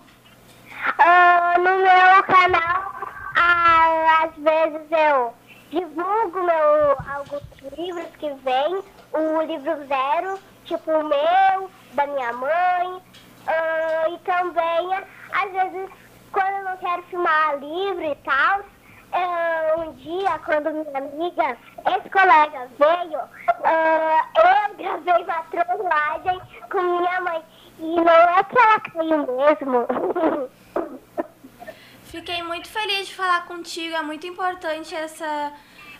Uh, 0.99 1.59
no 1.59 1.77
meu 1.77 2.23
canal 2.23 2.95
ah, 3.35 4.23
às 4.23 4.35
vezes 4.35 4.87
eu 4.91 5.33
divulgo 5.69 6.43
meu, 6.43 6.97
alguns 7.13 7.43
livros 7.77 8.15
que 8.17 8.31
vêm, 8.43 8.83
o 9.11 9.41
livro 9.41 9.85
zero, 9.87 10.39
tipo 10.63 10.89
o 10.91 11.03
meu, 11.03 11.69
da 11.93 12.07
minha 12.07 12.31
mãe, 12.33 12.87
uh, 12.87 14.13
e 14.13 14.17
também, 14.19 14.93
às 15.33 15.51
vezes, 15.51 15.89
quando 16.31 16.53
eu 16.53 16.63
não 16.63 16.77
quero 16.77 17.03
filmar 17.03 17.57
livro 17.59 18.03
e 18.03 18.15
tal, 18.23 18.59
uh, 18.59 19.81
um 19.81 19.93
dia, 19.93 20.39
quando 20.45 20.71
minha 20.71 20.97
amiga, 20.97 21.57
esse 21.97 22.09
colega 22.09 22.69
veio, 22.79 23.19
uh, 23.19 24.21
eu 24.37 24.75
gravei 24.77 25.23
uma 25.23 25.43
trollagem 25.43 26.41
com 26.71 26.81
minha 26.81 27.21
mãe. 27.21 27.43
E 27.79 27.95
não 27.95 28.13
é 28.13 28.43
que 28.43 28.57
ela 28.57 28.79
caiu 28.79 29.27
mesmo. 29.27 30.49
Fiquei 32.15 32.41
muito 32.41 32.69
feliz 32.69 33.07
de 33.07 33.13
falar 33.13 33.45
contigo. 33.45 33.93
É 33.93 34.01
muito 34.01 34.25
importante 34.25 34.95
essa 34.95 35.51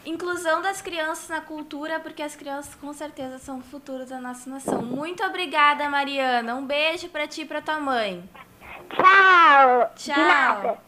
inclusão 0.05 0.61
das 0.61 0.81
crianças 0.81 1.27
na 1.27 1.41
cultura, 1.41 1.99
porque 1.99 2.23
as 2.23 2.37
crianças 2.37 2.73
com 2.73 2.93
certeza 2.93 3.37
são 3.37 3.59
o 3.59 3.61
futuro 3.61 4.05
da 4.05 4.21
nossa 4.21 4.49
nação. 4.49 4.81
Muito 4.81 5.21
obrigada, 5.25 5.89
Mariana. 5.89 6.55
Um 6.55 6.65
beijo 6.65 7.09
para 7.09 7.27
ti 7.27 7.41
e 7.41 7.45
para 7.45 7.61
tua 7.61 7.81
mãe. 7.81 8.23
Tchau. 8.95 9.91
Tchau. 9.97 10.81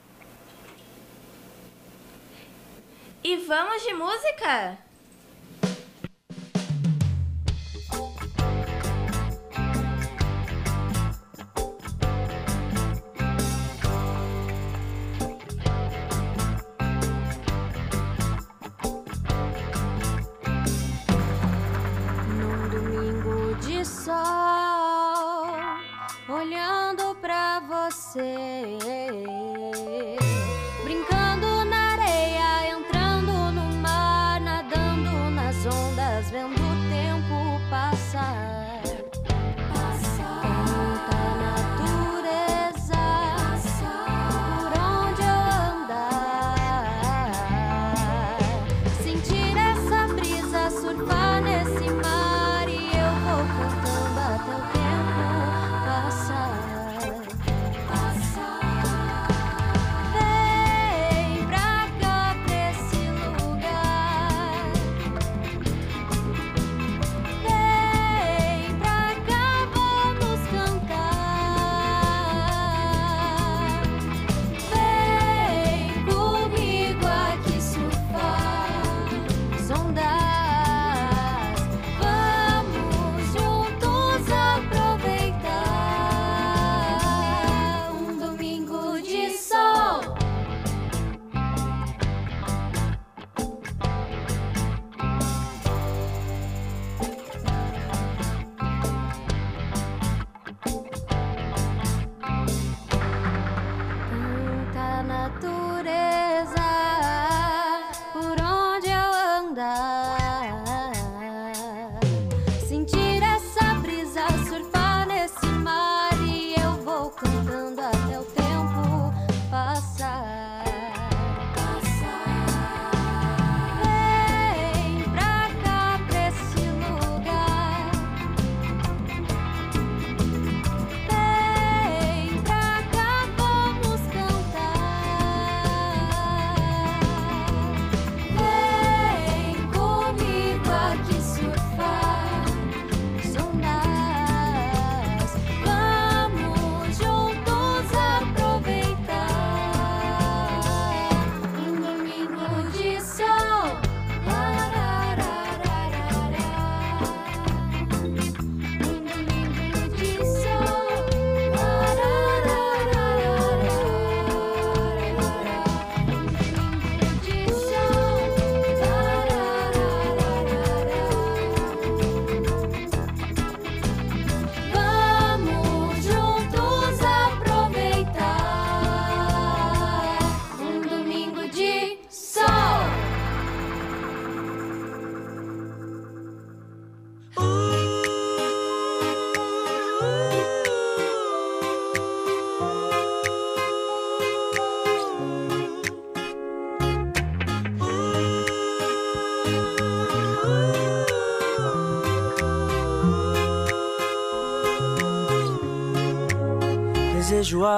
E 3.22 3.36
vamos 3.36 3.84
de 3.84 3.94
música? 3.94 4.78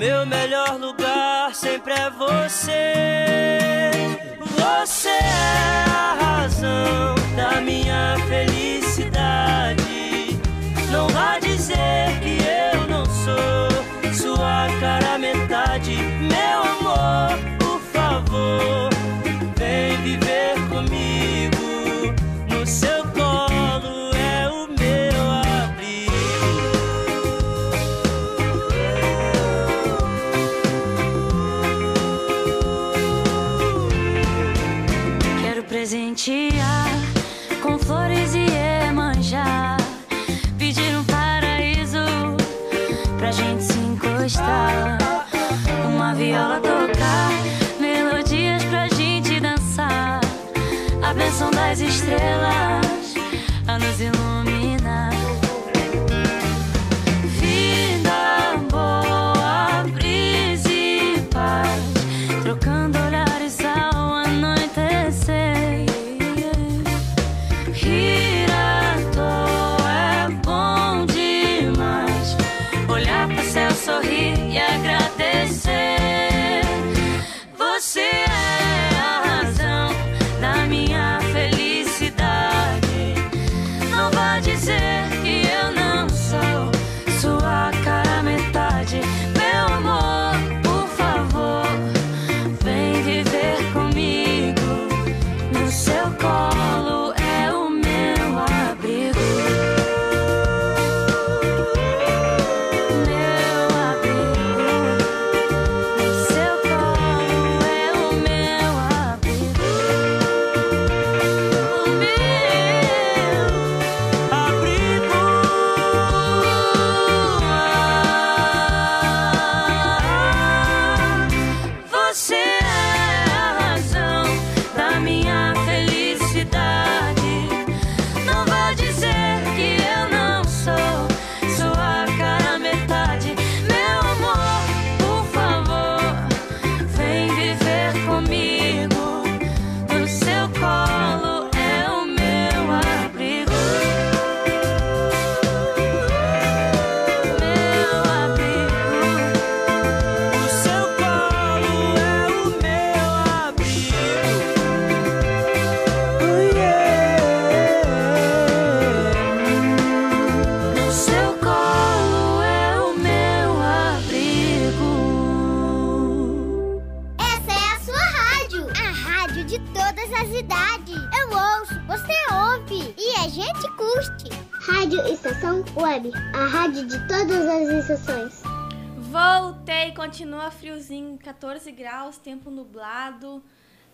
Meu 0.00 0.24
melhor 0.24 0.78
lugar 0.80 1.54
sempre 1.54 1.92
é 1.92 2.08
você. 2.08 2.94
Você 4.40 5.10
é 5.10 5.84
a 5.90 6.16
razão 6.18 7.14
da 7.36 7.60
minha 7.60 8.16
felicidade. 8.26 9.84
Não 10.90 11.06
vá 11.08 11.38
dizer 11.38 12.18
que 12.22 12.38
eu 12.72 12.88
não 12.88 13.04
sou 13.04 14.14
sua 14.14 14.68
cara 14.80 15.18
metade. 15.18 15.39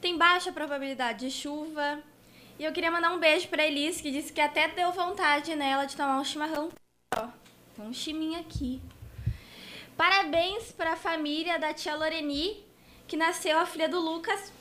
Tem 0.06 0.16
baixa 0.16 0.52
probabilidade 0.52 1.26
de 1.26 1.32
chuva. 1.32 2.00
E 2.60 2.64
eu 2.64 2.72
queria 2.72 2.92
mandar 2.92 3.10
um 3.10 3.18
beijo 3.18 3.48
pra 3.48 3.66
Elis, 3.66 4.00
que 4.00 4.12
disse 4.12 4.32
que 4.32 4.40
até 4.40 4.68
deu 4.68 4.92
vontade 4.92 5.52
nela 5.56 5.84
de 5.84 5.96
tomar 5.96 6.20
um 6.20 6.24
chimarrão. 6.24 6.68
Ó, 7.16 7.26
um 7.80 7.92
chiminho 7.92 8.38
aqui. 8.38 8.80
Parabéns 9.96 10.70
pra 10.70 10.94
família 10.94 11.58
da 11.58 11.74
tia 11.74 11.96
Loreni, 11.96 12.64
que 13.08 13.16
nasceu 13.16 13.58
a 13.58 13.66
filha 13.66 13.88
do 13.88 13.98
Lucas. 13.98 14.52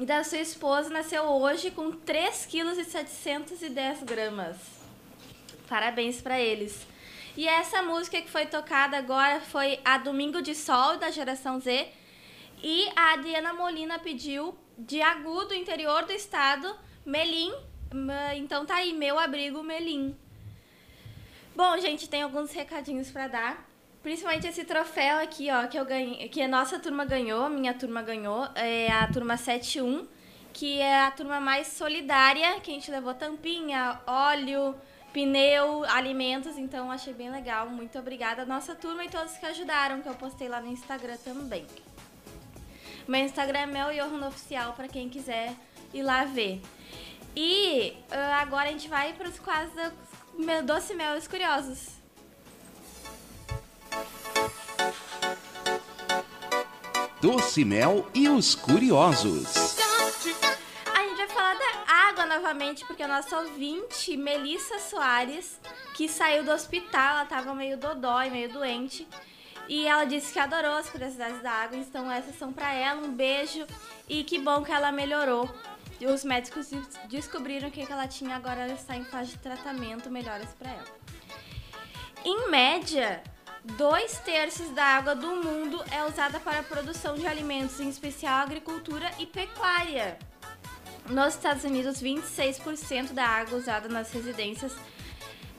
E 0.00 0.06
da 0.06 0.22
sua 0.22 0.38
esposa 0.38 0.88
nasceu 0.88 1.24
hoje 1.24 1.72
com 1.72 1.90
3 1.90 2.46
quilos 2.46 2.78
e 2.78 2.84
710 2.84 4.04
gramas. 4.04 4.56
Parabéns 5.68 6.22
pra 6.22 6.40
eles. 6.40 6.86
E 7.36 7.48
essa 7.48 7.82
música 7.82 8.22
que 8.22 8.30
foi 8.30 8.46
tocada 8.46 8.96
agora 8.96 9.40
foi 9.40 9.80
a 9.84 9.98
Domingo 9.98 10.40
de 10.40 10.54
Sol, 10.54 10.96
da 10.96 11.10
Geração 11.10 11.58
Z. 11.58 11.88
E 12.62 12.88
a 12.94 13.14
Adriana 13.14 13.52
Molina 13.52 13.98
pediu 13.98 14.56
de 14.76 15.00
agudo, 15.02 15.54
interior 15.54 16.04
do 16.04 16.12
estado, 16.12 16.74
Melim. 17.04 17.52
Ma- 17.94 18.34
Então 18.34 18.64
tá 18.66 18.76
aí, 18.76 18.92
meu 18.92 19.18
abrigo 19.18 19.62
Melim. 19.62 20.16
Bom, 21.54 21.78
gente, 21.78 22.08
tem 22.08 22.22
alguns 22.22 22.52
recadinhos 22.52 23.10
pra 23.10 23.28
dar. 23.28 23.66
Principalmente 24.02 24.46
esse 24.46 24.64
troféu 24.64 25.18
aqui, 25.18 25.50
ó, 25.50 25.66
que 25.66 25.76
eu 25.78 25.84
ganhei, 25.84 26.28
que 26.28 26.40
a 26.40 26.46
nossa 26.46 26.78
turma 26.78 27.04
ganhou, 27.04 27.48
minha 27.48 27.74
turma 27.74 28.02
ganhou, 28.02 28.46
é 28.54 28.88
a 28.92 29.06
turma 29.08 29.36
71, 29.36 30.06
que 30.52 30.78
é 30.78 31.02
a 31.04 31.10
turma 31.10 31.40
mais 31.40 31.66
solidária, 31.68 32.60
que 32.60 32.70
a 32.70 32.74
gente 32.74 32.90
levou 32.90 33.14
tampinha, 33.14 33.98
óleo, 34.06 34.76
pneu, 35.12 35.84
alimentos, 35.86 36.56
então 36.56 36.92
achei 36.92 37.12
bem 37.14 37.30
legal. 37.30 37.68
Muito 37.68 37.98
obrigada 37.98 38.42
à 38.42 38.46
nossa 38.46 38.74
turma 38.76 39.04
e 39.04 39.08
todos 39.08 39.32
que 39.38 39.46
ajudaram, 39.46 40.00
que 40.02 40.08
eu 40.08 40.14
postei 40.14 40.48
lá 40.48 40.60
no 40.60 40.68
Instagram 40.70 41.16
também. 41.24 41.66
Meu 43.06 43.20
Instagram 43.20 43.60
é 43.60 43.66
Mel 43.66 43.88
Johan 43.92 44.26
Oficial, 44.26 44.72
pra 44.72 44.88
quem 44.88 45.08
quiser 45.08 45.54
ir 45.94 46.02
lá 46.02 46.24
ver. 46.24 46.60
E 47.36 47.96
ah, 48.10 48.40
agora 48.40 48.68
a 48.68 48.72
gente 48.72 48.88
vai 48.88 49.12
para 49.12 49.28
os 49.28 49.38
quadros 49.38 49.72
do 49.72 50.62
Doce 50.64 50.94
Mel 50.94 51.14
e 51.14 51.18
os 51.18 51.28
Curiosos. 51.28 51.88
Doce 57.20 57.64
Mel 57.64 58.08
e 58.12 58.28
os 58.28 58.54
Curiosos. 58.54 59.76
A 60.92 61.02
gente 61.02 61.16
vai 61.16 61.28
falar 61.28 61.54
da 61.54 61.92
água 62.08 62.26
novamente 62.26 62.84
porque 62.86 63.04
a 63.04 63.08
nossa 63.08 63.38
ouvinte, 63.38 64.16
Melissa 64.16 64.80
Soares, 64.80 65.60
que 65.94 66.08
saiu 66.08 66.42
do 66.42 66.50
hospital, 66.50 67.18
ela 67.18 67.24
tava 67.24 67.54
meio 67.54 67.78
dodói, 67.78 68.30
meio 68.30 68.52
doente. 68.52 69.06
E 69.68 69.86
ela 69.86 70.04
disse 70.04 70.32
que 70.32 70.38
adorou 70.38 70.74
as 70.76 70.88
curiosidades 70.88 71.42
da 71.42 71.50
água, 71.50 71.76
então 71.76 72.10
essas 72.10 72.38
são 72.38 72.52
para 72.52 72.72
ela. 72.72 73.00
Um 73.02 73.12
beijo 73.12 73.66
e 74.08 74.22
que 74.22 74.38
bom 74.38 74.62
que 74.62 74.70
ela 74.72 74.92
melhorou. 74.92 75.52
Os 76.00 76.24
médicos 76.24 76.68
des- 76.68 76.88
descobriram 77.08 77.68
o 77.68 77.70
que 77.70 77.80
ela 77.90 78.06
tinha 78.06 78.36
agora 78.36 78.60
ela 78.62 78.74
está 78.74 78.94
em 78.96 79.04
fase 79.04 79.30
de 79.32 79.38
tratamento, 79.38 80.10
melhoras 80.10 80.52
para 80.54 80.70
ela. 80.70 80.96
Em 82.24 82.50
média, 82.50 83.22
dois 83.64 84.18
terços 84.18 84.68
da 84.70 84.84
água 84.84 85.14
do 85.16 85.36
mundo 85.36 85.82
é 85.90 86.04
usada 86.04 86.38
para 86.38 86.60
a 86.60 86.62
produção 86.62 87.14
de 87.14 87.26
alimentos, 87.26 87.80
em 87.80 87.88
especial 87.88 88.40
agricultura 88.42 89.10
e 89.18 89.26
pecuária. 89.26 90.18
Nos 91.08 91.34
Estados 91.34 91.64
Unidos, 91.64 92.02
26% 92.02 93.12
da 93.12 93.24
água 93.24 93.56
usada 93.58 93.88
nas 93.88 94.12
residências 94.12 94.72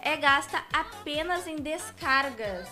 é 0.02 0.16
gasta 0.18 0.64
apenas 0.72 1.48
em 1.48 1.56
descargas. 1.58 2.68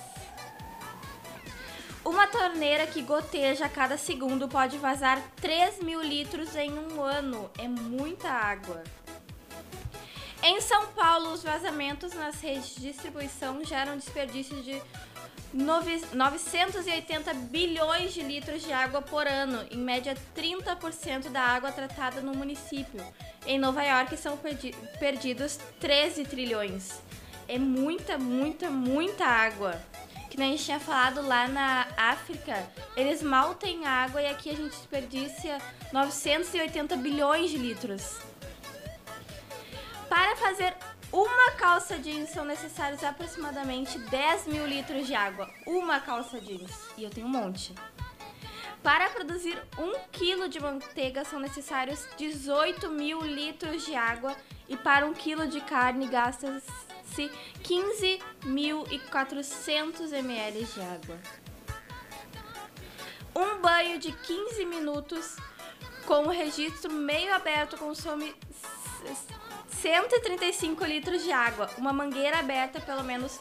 Uma 2.06 2.28
torneira 2.28 2.86
que 2.86 3.02
goteja 3.02 3.66
a 3.66 3.70
cada 3.70 3.98
segundo 3.98 4.48
pode 4.48 4.78
vazar 4.78 5.20
3 5.38 5.80
mil 5.80 6.02
litros 6.02 6.56
em 6.56 6.72
um 6.72 7.02
ano. 7.02 7.50
É 7.58 7.68
muita 7.68 8.30
água. 8.30 8.84
Em 10.44 10.62
São 10.62 10.86
Paulo, 10.88 11.32
os 11.34 11.42
vazamentos 11.44 12.14
nas 12.14 12.40
redes 12.40 12.76
de 12.76 12.82
distribuição 12.92 13.64
geram 13.66 13.98
desperdício 13.98 14.62
de 14.62 14.80
nove- 15.52 16.06
980 16.14 17.34
bilhões 17.34 18.14
de 18.14 18.22
litros 18.22 18.62
de 18.62 18.72
água 18.72 19.02
por 19.02 19.26
ano, 19.26 19.66
em 19.72 19.78
média 19.78 20.16
30% 20.36 21.30
da 21.30 21.42
água 21.42 21.72
tratada 21.72 22.22
no 22.22 22.36
município. 22.36 23.04
Em 23.48 23.58
Nova 23.58 23.82
York 23.84 24.16
são 24.18 24.38
perdi- 24.38 24.76
perdidos 25.00 25.58
13 25.80 26.24
trilhões. 26.24 27.02
É 27.48 27.58
muita, 27.58 28.16
muita, 28.20 28.70
muita 28.70 29.26
água. 29.26 29.82
Que 30.36 30.42
nem 30.42 30.50
a 30.50 30.52
gente 30.58 30.66
tinha 30.66 30.82
falado 30.82 31.26
lá 31.26 31.48
na 31.48 31.88
África, 31.96 32.70
eles 32.98 33.24
mal 33.24 33.56
têm 33.56 33.86
água 33.86 34.22
e 34.22 34.28
aqui 34.28 34.50
a 34.50 34.54
gente 34.54 34.76
desperdiça 34.76 35.60
980 35.94 36.98
bilhões 36.98 37.52
de 37.52 37.58
litros. 37.58 38.20
Para 40.10 40.36
fazer 40.36 40.76
uma 41.10 41.52
calça 41.52 41.98
jeans 41.98 42.32
são 42.32 42.44
necessários 42.44 43.02
aproximadamente 43.02 43.98
10 43.98 44.48
mil 44.48 44.68
litros 44.68 45.08
de 45.08 45.16
água. 45.16 45.50
Uma 45.66 46.02
calça 46.02 46.38
jeans. 46.42 46.82
E 46.98 47.06
eu 47.06 47.10
tenho 47.10 47.28
um 47.28 47.30
monte. 47.30 47.74
Para 48.84 49.10
produzir 49.12 49.58
um 49.80 49.98
quilo 50.12 50.50
de 50.50 50.60
manteiga 50.60 51.24
são 51.24 51.40
necessários 51.40 52.06
18 52.18 52.90
mil 52.90 53.22
litros 53.22 53.86
de 53.86 53.96
água. 53.96 54.36
E 54.68 54.76
para 54.76 55.06
um 55.06 55.14
quilo 55.14 55.48
de 55.48 55.62
carne 55.62 56.08
gasta-se 57.06 57.32
15.400 57.64 60.12
ml 60.14 60.66
de 60.66 60.82
água. 60.82 61.18
Um 63.36 63.62
banho 63.62 64.00
de 64.00 64.12
15 64.12 64.66
minutos 64.66 65.38
com 66.06 66.26
o 66.26 66.30
registro 66.30 66.92
meio 66.92 67.34
aberto 67.34 67.78
consome 67.78 68.36
135 69.70 70.84
litros 70.86 71.24
de 71.24 71.32
água. 71.32 71.70
Uma 71.78 71.94
mangueira 71.94 72.40
aberta 72.40 72.80
pelo 72.80 73.04
menos 73.04 73.40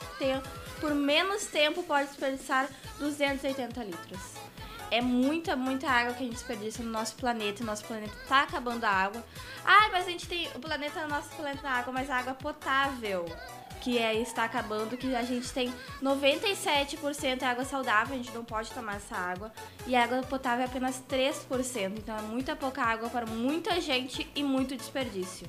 por 0.80 0.94
menos 0.94 1.46
tempo 1.46 1.82
pode 1.82 2.08
desperdiçar 2.08 2.68
280 2.98 3.84
litros. 3.84 4.20
É 4.94 5.00
muita, 5.00 5.56
muita 5.56 5.90
água 5.90 6.14
que 6.14 6.22
a 6.22 6.26
gente 6.26 6.34
desperdiça 6.34 6.80
no 6.80 6.88
nosso 6.88 7.16
planeta. 7.16 7.64
O 7.64 7.66
nosso 7.66 7.84
planeta 7.84 8.14
tá 8.28 8.44
acabando 8.44 8.84
a 8.84 8.88
água. 8.88 9.24
Ah, 9.64 9.88
mas 9.90 10.06
a 10.06 10.10
gente 10.12 10.28
tem. 10.28 10.46
O 10.54 10.60
planeta 10.60 11.00
é 11.00 11.04
o 11.04 11.08
nosso 11.08 11.30
planeta 11.30 11.62
da 11.62 11.70
água, 11.70 11.92
mas 11.92 12.08
a 12.08 12.14
água 12.14 12.34
potável. 12.34 13.24
Que 13.80 13.98
é, 13.98 14.14
está 14.14 14.44
acabando, 14.44 14.96
que 14.96 15.12
a 15.16 15.24
gente 15.24 15.52
tem 15.52 15.74
97% 16.00 17.42
é 17.42 17.44
água 17.44 17.64
saudável, 17.64 18.14
a 18.14 18.16
gente 18.16 18.30
não 18.30 18.44
pode 18.44 18.70
tomar 18.70 18.96
essa 18.96 19.16
água. 19.16 19.52
E 19.84 19.96
a 19.96 20.04
água 20.04 20.22
potável 20.22 20.62
é 20.64 20.68
apenas 20.68 21.02
3%. 21.10 21.98
Então 21.98 22.16
é 22.16 22.22
muita 22.22 22.54
pouca 22.54 22.80
água 22.80 23.10
para 23.10 23.26
muita 23.26 23.80
gente 23.80 24.30
e 24.32 24.44
muito 24.44 24.76
desperdício. 24.76 25.48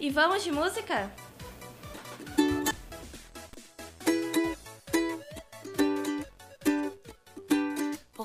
E 0.00 0.08
vamos 0.08 0.42
de 0.42 0.50
música? 0.50 1.12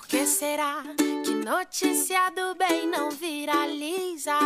Que 0.07 0.25
será 0.25 0.83
que 1.25 1.33
notícia 1.33 2.29
do 2.29 2.55
bem 2.55 2.87
não 2.87 3.11
viraliza? 3.11 4.37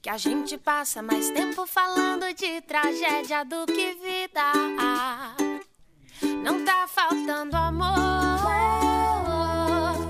Que 0.00 0.08
a 0.08 0.16
gente 0.16 0.56
passa 0.56 1.02
mais 1.02 1.30
tempo 1.30 1.66
falando 1.66 2.32
de 2.32 2.60
tragédia 2.60 3.44
do 3.44 3.66
que 3.66 3.94
vida. 3.94 4.52
Não 6.44 6.64
tá 6.64 6.86
faltando 6.86 7.56
amor, 7.56 7.96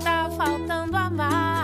tá 0.03 0.29
faltando 0.37 0.95
amar. 0.95 1.54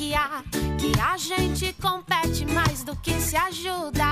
Que 0.00 0.14
há? 0.14 0.42
Que 0.78 0.98
a 0.98 1.18
gente 1.18 1.74
compete 1.74 2.46
mais 2.46 2.82
do 2.82 2.96
que 2.96 3.12
se 3.20 3.36
ajuda. 3.36 4.06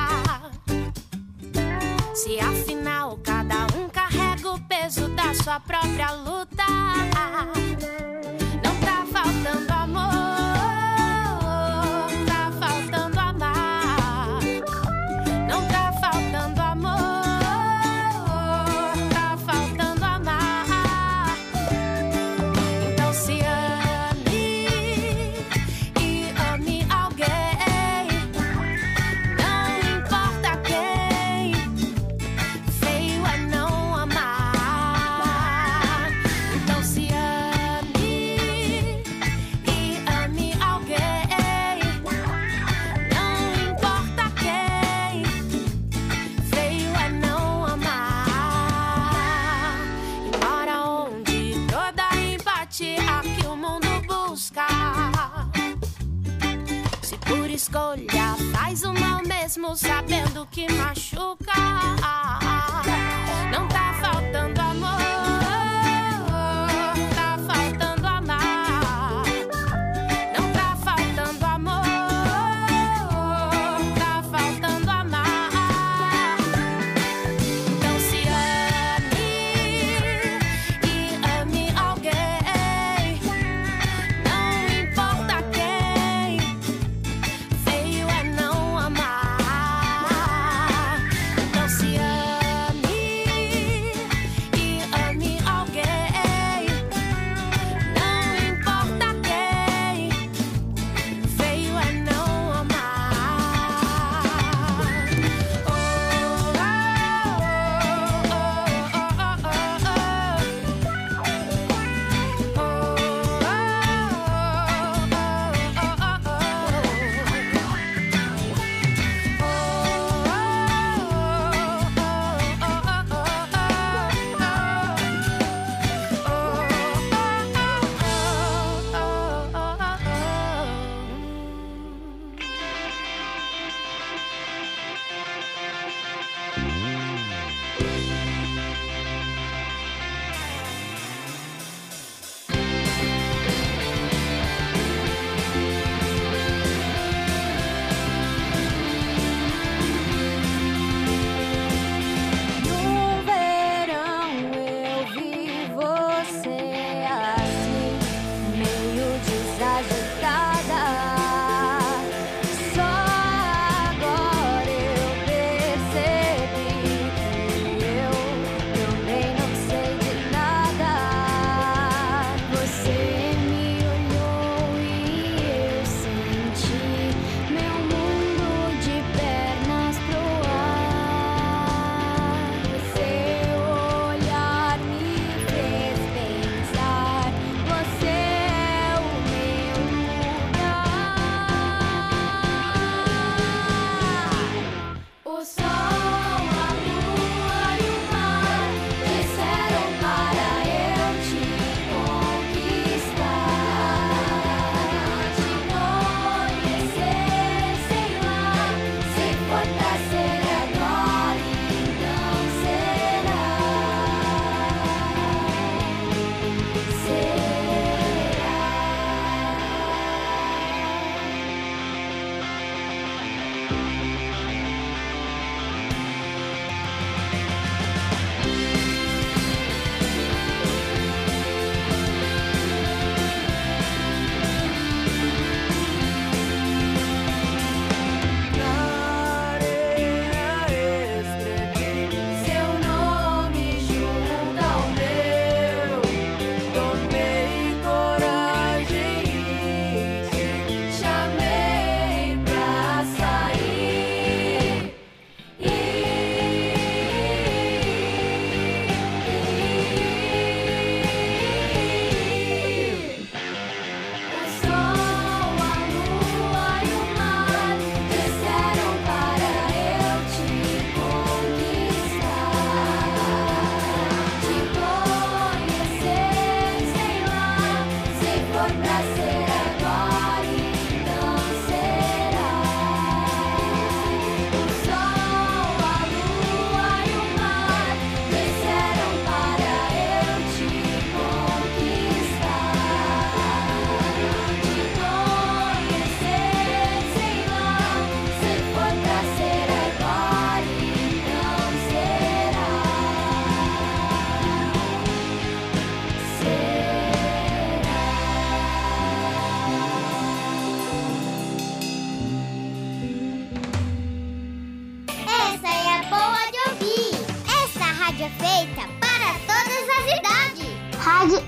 Se 2.12 2.39
afinal 2.39 3.18
cada 3.24 3.66
um 3.74 3.89
carrega 3.89 4.51
o 4.51 4.61
peso 4.61 5.09
da 5.09 5.32
sua 5.32 5.59
própria 5.59 6.11
luta. 6.12 6.62
Não 8.62 8.76
tá 8.84 9.07
faltando 9.11 9.72
amor, 9.72 9.88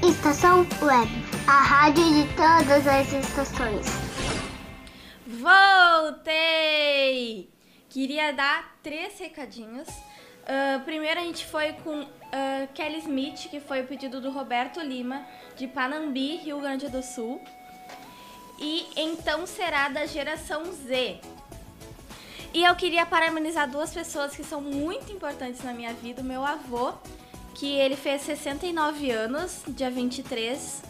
Estação 0.03 0.67
Web, 0.81 1.11
a 1.47 1.63
rádio 1.63 2.03
de 2.03 2.25
todas 2.35 2.87
as 2.87 3.13
estações. 3.13 3.87
Voltei! 5.27 6.71
Queria 7.91 8.33
dar 8.33 8.79
três 8.83 9.19
recadinhos. 9.19 9.87
Uh, 9.89 10.81
primeiro 10.85 11.21
a 11.21 11.23
gente 11.23 11.45
foi 11.45 11.75
com 11.75 12.01
uh, 12.01 12.09
Kelly 12.73 13.01
Smith, 13.01 13.49
que 13.51 13.61
foi 13.61 13.83
o 13.83 13.87
pedido 13.87 14.19
do 14.19 14.31
Roberto 14.31 14.81
Lima, 14.81 15.27
de 15.57 15.67
Panambi, 15.69 16.37
Rio 16.37 16.59
Grande 16.59 16.89
do 16.89 17.03
Sul. 17.03 17.39
E 18.59 18.87
então 18.97 19.47
será 19.47 19.91
da 19.91 20.07
geração 20.07 20.65
Z. 20.73 21.21
E 22.55 22.65
eu 22.65 22.75
queria 22.77 23.05
parabenizar 23.05 23.69
duas 23.71 23.93
pessoas 23.93 24.35
que 24.35 24.43
são 24.43 24.63
muito 24.63 25.13
importantes 25.13 25.63
na 25.63 25.75
minha 25.75 25.93
vida. 25.93 26.23
O 26.23 26.25
meu 26.25 26.45
avô, 26.45 26.95
que 27.61 27.77
ele 27.77 27.95
fez 27.95 28.23
69 28.23 29.11
anos, 29.11 29.61
dia 29.69 29.91
23. 29.91 30.83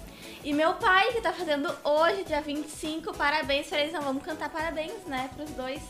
E 0.45 0.55
meu 0.55 0.75
pai, 0.75 1.13
que 1.13 1.21
tá 1.21 1.33
fazendo 1.33 1.69
hoje, 1.83 2.23
dia 2.23 2.41
25. 2.41 3.13
Parabéns 3.13 3.67
pra 3.67 3.81
eles. 3.81 3.93
Não 3.93 4.01
vamos 4.01 4.23
cantar 4.23 4.49
parabéns, 4.51 5.03
né, 5.05 5.29
pros 5.35 5.51
dois. 5.51 5.83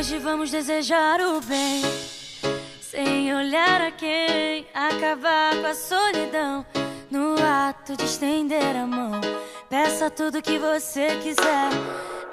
Hoje 0.02 0.18
vamos 0.18 0.50
desejar 0.50 1.22
o 1.22 1.40
bem, 1.42 1.84
sem 2.82 3.36
olhar 3.36 3.82
a 3.82 3.92
quem, 3.92 4.66
acabar 4.74 5.56
com 5.62 5.68
a 5.68 5.76
solidão. 5.76 6.66
No 7.12 7.36
ato 7.36 7.96
de 7.96 8.06
estender 8.06 8.76
a 8.76 8.88
mão, 8.88 9.22
peça 9.70 10.10
tudo 10.10 10.42
que 10.42 10.58
você 10.58 11.18
quiser. 11.22 11.70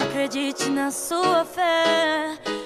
Acredite 0.00 0.70
na 0.70 0.90
sua 0.90 1.44
fé. 1.44 2.57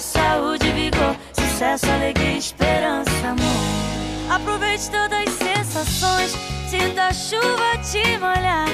Paz, 0.00 0.04
saúde, 0.04 0.72
vigor, 0.72 1.14
sucesso, 1.34 1.84
alegria, 1.90 2.38
esperança, 2.38 3.10
amor. 3.22 4.34
Aproveite 4.34 4.90
todas 4.90 5.28
as 5.28 5.34
sensações, 5.34 6.32
sinta 6.70 7.08
a 7.08 7.12
chuva 7.12 7.76
te 7.82 8.16
molhar. 8.18 8.66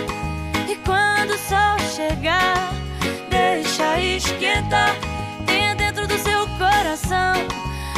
E 0.68 0.76
quando 0.84 1.32
o 1.32 1.38
sol 1.38 1.78
chegar, 1.96 2.72
deixa 3.28 3.98
esquentar. 3.98 4.94
Tenha 5.46 5.74
dentro 5.74 6.06
do 6.06 6.16
seu 6.16 6.46
coração 6.58 7.34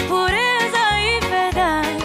pureza 0.08 0.98
e 0.98 1.20
verdade. 1.28 2.04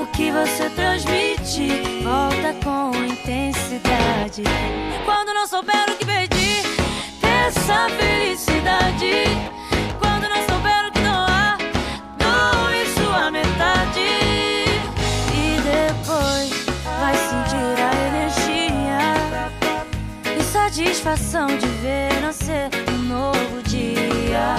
O 0.00 0.06
que 0.08 0.32
você 0.32 0.68
transmite 0.70 1.68
volta 2.02 2.54
com 2.64 2.90
intensidade. 3.04 4.42
Quando 5.04 5.32
não 5.32 5.46
souber 5.46 5.90
o 5.90 5.96
que 5.96 6.04
pedir, 6.04 6.62
peça 7.20 7.88
felicidade. 7.90 9.55
Satisfação 20.86 21.46
de 21.46 21.66
ver 21.66 22.20
nascer 22.20 22.70
um 22.92 23.02
novo 23.02 23.62
dia. 23.64 24.54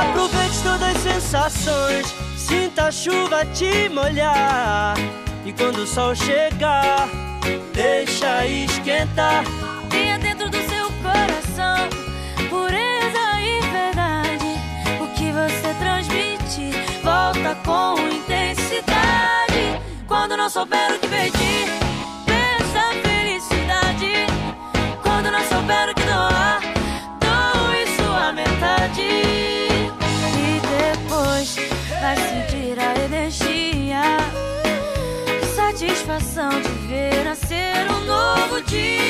Aproveite 0.00 0.62
todas 0.62 0.82
as 0.82 1.02
sensações, 1.02 2.14
sinta 2.36 2.84
a 2.84 2.92
chuva 2.92 3.44
te 3.46 3.88
molhar. 3.90 4.94
E 5.44 5.52
quando 5.52 5.80
o 5.80 5.86
sol 5.86 6.14
chegar, 6.14 7.08
deixa 7.74 8.46
esquentar. 8.46 9.44
Com 17.56 17.98
intensidade. 18.08 19.80
Quando 20.06 20.36
não 20.36 20.48
souber 20.48 20.92
o 20.92 20.98
que 20.98 21.08
pedir, 21.08 21.66
peça 22.26 22.82
felicidade. 23.02 24.26
Quando 25.02 25.30
não 25.30 25.42
souber 25.44 25.90
o 25.90 25.94
que 25.94 26.02
doar, 26.02 26.60
doe 27.20 27.86
sua 27.96 28.32
metade. 28.32 29.02
E 30.36 30.60
depois 30.60 31.56
vai 32.00 32.16
sentir 32.16 32.78
a 32.78 33.04
energia 33.04 34.20
satisfação 35.80 36.50
de 36.60 36.68
ver 36.88 37.24
nascer 37.24 37.90
um 37.90 38.04
novo 38.04 38.60
dia. 38.62 39.00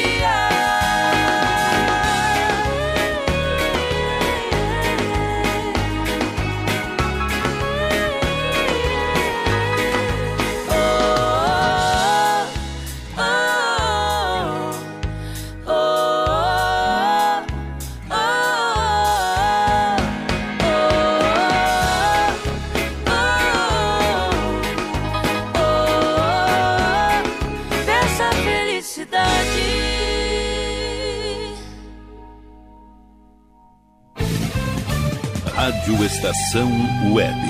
Estação 36.20 36.70
Web. 37.14 37.49